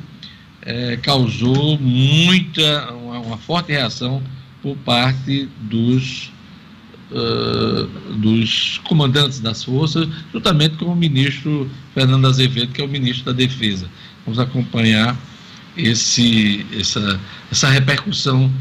[0.63, 4.23] é, causou muita, uma, uma, forte reação
[4.61, 6.31] por parte dos,
[7.11, 13.25] uh, dos comandantes das forças, juntamente com o ministro Fernando Azevedo, que é o ministro
[13.25, 13.89] da Defesa.
[14.25, 15.17] Vamos acompanhar
[15.75, 17.19] esse, essa,
[17.51, 18.51] essa repercussão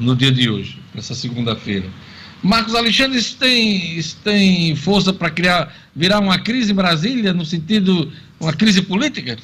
[0.00, 1.86] no dia de hoje, nessa segunda-feira.
[2.42, 7.44] Marcos Alexandre, isso tem, isso tem força para criar, virar uma crise em Brasília, no
[7.44, 9.36] sentido, uma crise política?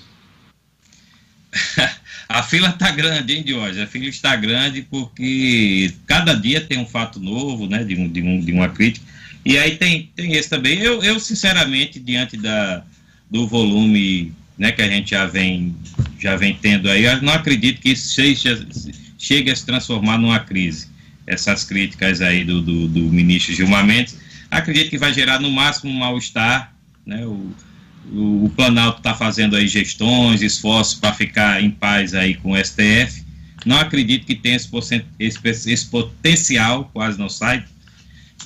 [2.29, 3.83] a fila está grande, hein, Diógenes?
[3.83, 8.22] A fila está grande porque cada dia tem um fato novo, né, de, um, de,
[8.22, 9.07] um, de uma crítica.
[9.45, 10.79] E aí tem, tem esse também.
[10.79, 12.83] Eu, eu, sinceramente, diante da,
[13.31, 15.75] do volume né, que a gente já vem,
[16.18, 18.66] já vem tendo aí, eu não acredito que isso seja,
[19.18, 20.89] chegue a se transformar numa crise.
[21.27, 24.16] Essas críticas aí do, do, do ministro Gilmar Mendes,
[24.51, 27.51] acredito que vai gerar no máximo um mal-estar, né, o,
[28.13, 33.25] o, Planalto está fazendo aí gestões, esforços para ficar em paz aí com o STF.
[33.65, 34.69] Não acredito que tenha esse,
[35.19, 37.65] esse, esse potencial, quase não sai,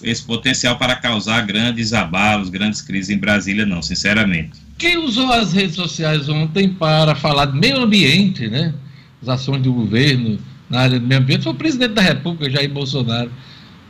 [0.03, 4.53] esse potencial para causar grandes abalos, grandes crises em Brasília, não, sinceramente.
[4.77, 8.73] Quem usou as redes sociais ontem para falar de meio ambiente, né?
[9.21, 10.39] As ações do governo
[10.71, 13.31] na área do meio ambiente foi o presidente da República, Jair Bolsonaro.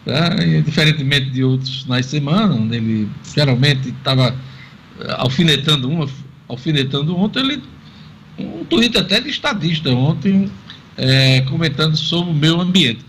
[0.05, 0.31] Tá?
[0.65, 4.35] diferentemente de outros de semana, onde ele geralmente estava
[5.17, 6.09] alfinetando uma,
[6.49, 7.63] alfinetando ontem, ele,
[8.39, 10.51] um tweet até de estadista ontem,
[10.97, 13.05] é, comentando sobre o meio ambiente.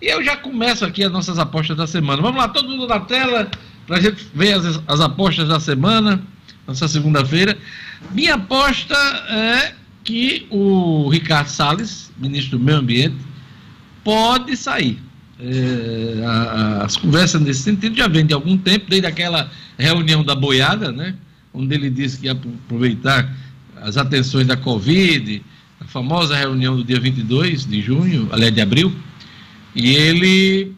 [0.00, 2.20] E eu já começo aqui as nossas apostas da semana.
[2.20, 3.50] Vamos lá, todo mundo na tela,
[3.86, 6.22] para a gente ver as, as apostas da semana,
[6.66, 7.56] nessa segunda-feira.
[8.12, 8.94] Minha aposta
[9.28, 13.16] é que o Ricardo Salles, ministro do Meio Ambiente,
[14.02, 14.98] pode sair.
[15.40, 20.34] É, a, as conversas nesse sentido já vêm de algum tempo, desde aquela reunião da
[20.34, 21.14] boiada, né?
[21.54, 23.32] Onde ele disse que ia aproveitar
[23.80, 25.42] as atenções da Covid,
[25.80, 28.92] a famosa reunião do dia 22 de junho, aliás, de abril,
[29.74, 30.72] e ele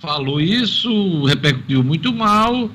[0.00, 2.70] falou isso, repercutiu muito mal,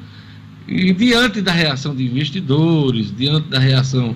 [0.67, 4.15] e diante da reação de investidores, diante da reação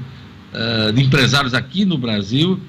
[0.54, 2.60] uh, de empresários aqui no Brasil,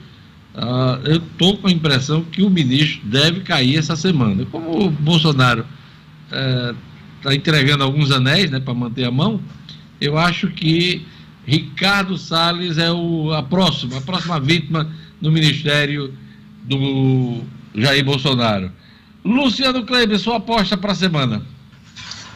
[0.55, 4.45] uh, eu estou com a impressão que o ministro deve cair essa semana.
[4.47, 5.67] Como o Bolsonaro
[6.29, 9.41] está uh, entregando alguns anéis né, para manter a mão,
[10.03, 11.07] eu acho que
[11.47, 16.13] Ricardo Salles é o, a próxima, a próxima vítima no ministério
[16.65, 17.43] do
[17.75, 18.73] Jair Bolsonaro.
[19.25, 21.47] Luciano Kleber, sua aposta para a semana?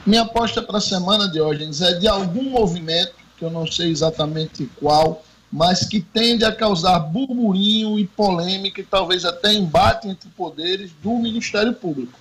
[0.07, 4.71] Minha aposta para a semana, Diógenes, é de algum movimento, que eu não sei exatamente
[4.77, 10.93] qual, mas que tende a causar burburinho e polêmica e talvez até embate entre poderes
[11.03, 12.17] do Ministério Público.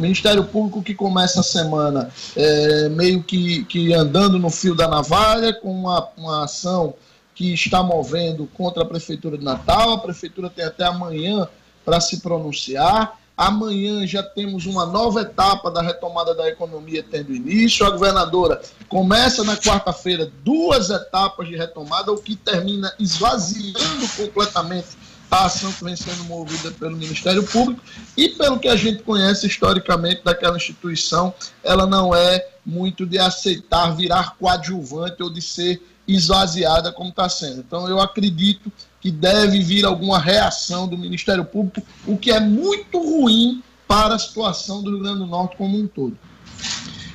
[0.00, 5.52] Ministério Público que começa a semana é, meio que, que andando no fio da navalha,
[5.52, 6.94] com uma, uma ação
[7.34, 9.92] que está movendo contra a Prefeitura de Natal.
[9.92, 11.48] A Prefeitura tem até amanhã
[11.84, 13.18] para se pronunciar.
[13.36, 17.86] Amanhã já temos uma nova etapa da retomada da economia tendo início.
[17.86, 24.88] A governadora começa na quarta-feira duas etapas de retomada, o que termina esvaziando completamente
[25.30, 27.80] a ação que vem sendo movida pelo Ministério Público
[28.16, 33.94] e pelo que a gente conhece historicamente daquela instituição, ela não é muito de aceitar
[33.94, 37.60] virar coadjuvante ou de ser esvaziada como está sendo.
[37.60, 42.98] Então eu acredito que deve vir alguma reação do Ministério Público, o que é muito
[42.98, 46.16] ruim para a situação do Rio Grande do Norte como um todo.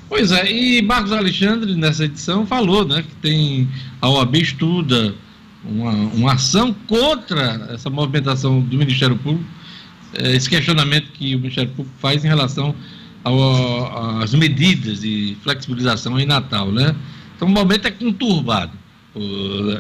[0.08, 3.68] Pois é, e Marcos Alexandre nessa edição falou, né, que tem
[4.02, 5.16] a OAB estuda
[5.70, 9.50] uma, uma ação contra essa movimentação do Ministério Público,
[10.14, 12.76] é, esse questionamento que o Ministério Público faz em relação
[14.22, 16.96] às medidas de flexibilização em Natal, né?
[17.36, 18.72] Então o momento é conturbado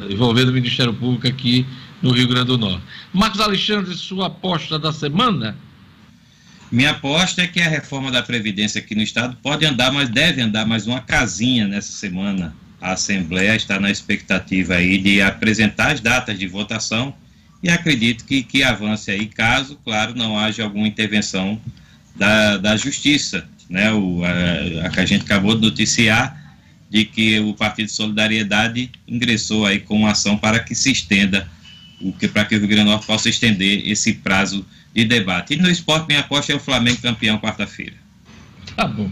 [0.09, 1.65] envolvendo o Ministério Público aqui
[2.01, 2.81] no Rio Grande do Norte.
[3.13, 5.57] Marcos Alexandre, sua aposta da semana?
[6.71, 10.41] Minha aposta é que a reforma da Previdência aqui no Estado pode andar, mas deve
[10.41, 12.55] andar mais uma casinha nessa semana
[12.85, 17.15] a Assembleia está na expectativa aí de apresentar as datas de votação
[17.63, 21.59] e acredito que, que avance aí, caso, claro, não haja alguma intervenção
[22.15, 23.91] da, da Justiça, né?
[23.91, 26.39] O, a, a que a gente acabou de noticiar
[26.87, 31.49] de que o Partido de Solidariedade ingressou aí com uma ação para que se estenda,
[31.99, 34.63] o que para que o Rio Grande do Norte possa estender esse prazo
[34.93, 35.55] de debate.
[35.55, 37.95] E no esporte, minha aposta é o Flamengo campeão quarta-feira.
[38.75, 39.09] Tá bom.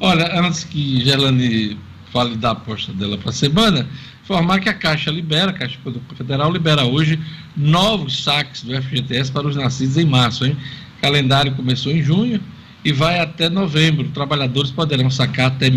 [0.00, 1.76] Olha, antes que Gelane
[2.14, 3.88] fale da aposta dela para a semana,
[4.22, 5.76] informar que a Caixa libera, a Caixa
[6.16, 7.18] Federal libera hoje
[7.56, 10.56] novos saques do FGTS para os nascidos em março, hein?
[10.96, 12.40] O calendário começou em junho
[12.84, 14.08] e vai até novembro.
[14.10, 15.68] Trabalhadores poderão sacar até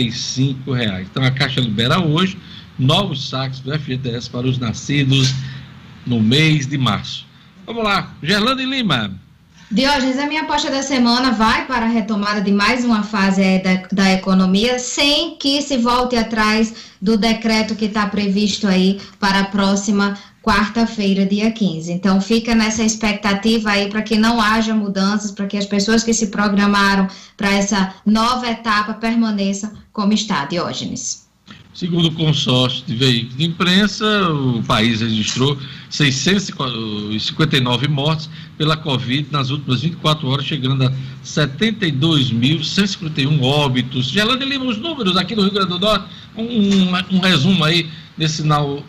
[0.00, 1.06] e cinco reais.
[1.10, 2.38] Então a Caixa libera hoje
[2.78, 5.34] novos saques do FGTS para os nascidos
[6.06, 7.26] no mês de março.
[7.66, 9.25] Vamos lá, Gerlando Lima.
[9.68, 13.82] Diógenes, a minha aposta da semana vai para a retomada de mais uma fase da,
[13.90, 19.44] da economia, sem que se volte atrás do decreto que está previsto aí para a
[19.46, 21.90] próxima quarta-feira, dia 15.
[21.92, 26.14] Então, fica nessa expectativa aí para que não haja mudanças, para que as pessoas que
[26.14, 31.25] se programaram para essa nova etapa permaneçam como está, Diógenes.
[31.76, 35.58] Segundo o consórcio de veículos de imprensa, o país registrou
[35.90, 44.06] 659 mortes pela Covid nas últimas 24 horas, chegando a 72.151 óbitos.
[44.06, 47.90] Gelando Lima, os números aqui no Rio Grande do Norte, um, um, um resumo aí
[48.16, 48.82] desse sinal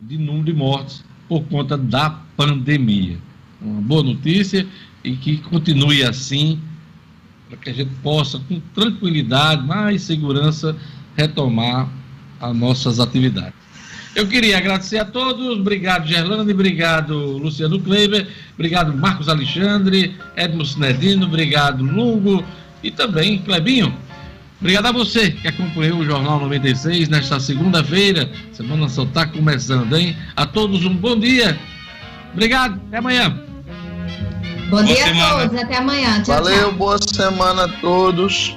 [0.00, 3.16] de número de mortes por conta da pandemia.
[3.62, 4.66] Uma boa notícia
[5.04, 6.58] e que continue assim,
[7.48, 10.76] para que a gente possa, com tranquilidade, mais segurança,
[11.16, 11.88] retomar
[12.40, 13.54] as nossas atividades.
[14.16, 21.26] Eu queria agradecer a todos, obrigado Gerlando, obrigado Luciano Kleiber, obrigado Marcos Alexandre, Edmo Sinedino,
[21.26, 22.44] obrigado Lungo
[22.82, 23.96] e também Clebinho.
[24.60, 28.30] Obrigado a você que acompanhou o Jornal 96 nesta segunda-feira.
[28.52, 30.14] Semana só está começando, hein?
[30.36, 31.58] A todos um bom dia.
[32.32, 32.78] Obrigado.
[32.88, 33.30] Até amanhã.
[34.68, 35.24] Bom boa dia semana.
[35.24, 35.62] a todos.
[35.62, 36.22] Até amanhã.
[36.22, 36.58] Tchau, Valeu.
[36.60, 36.72] Tchau.
[36.72, 38.56] Boa semana a todos.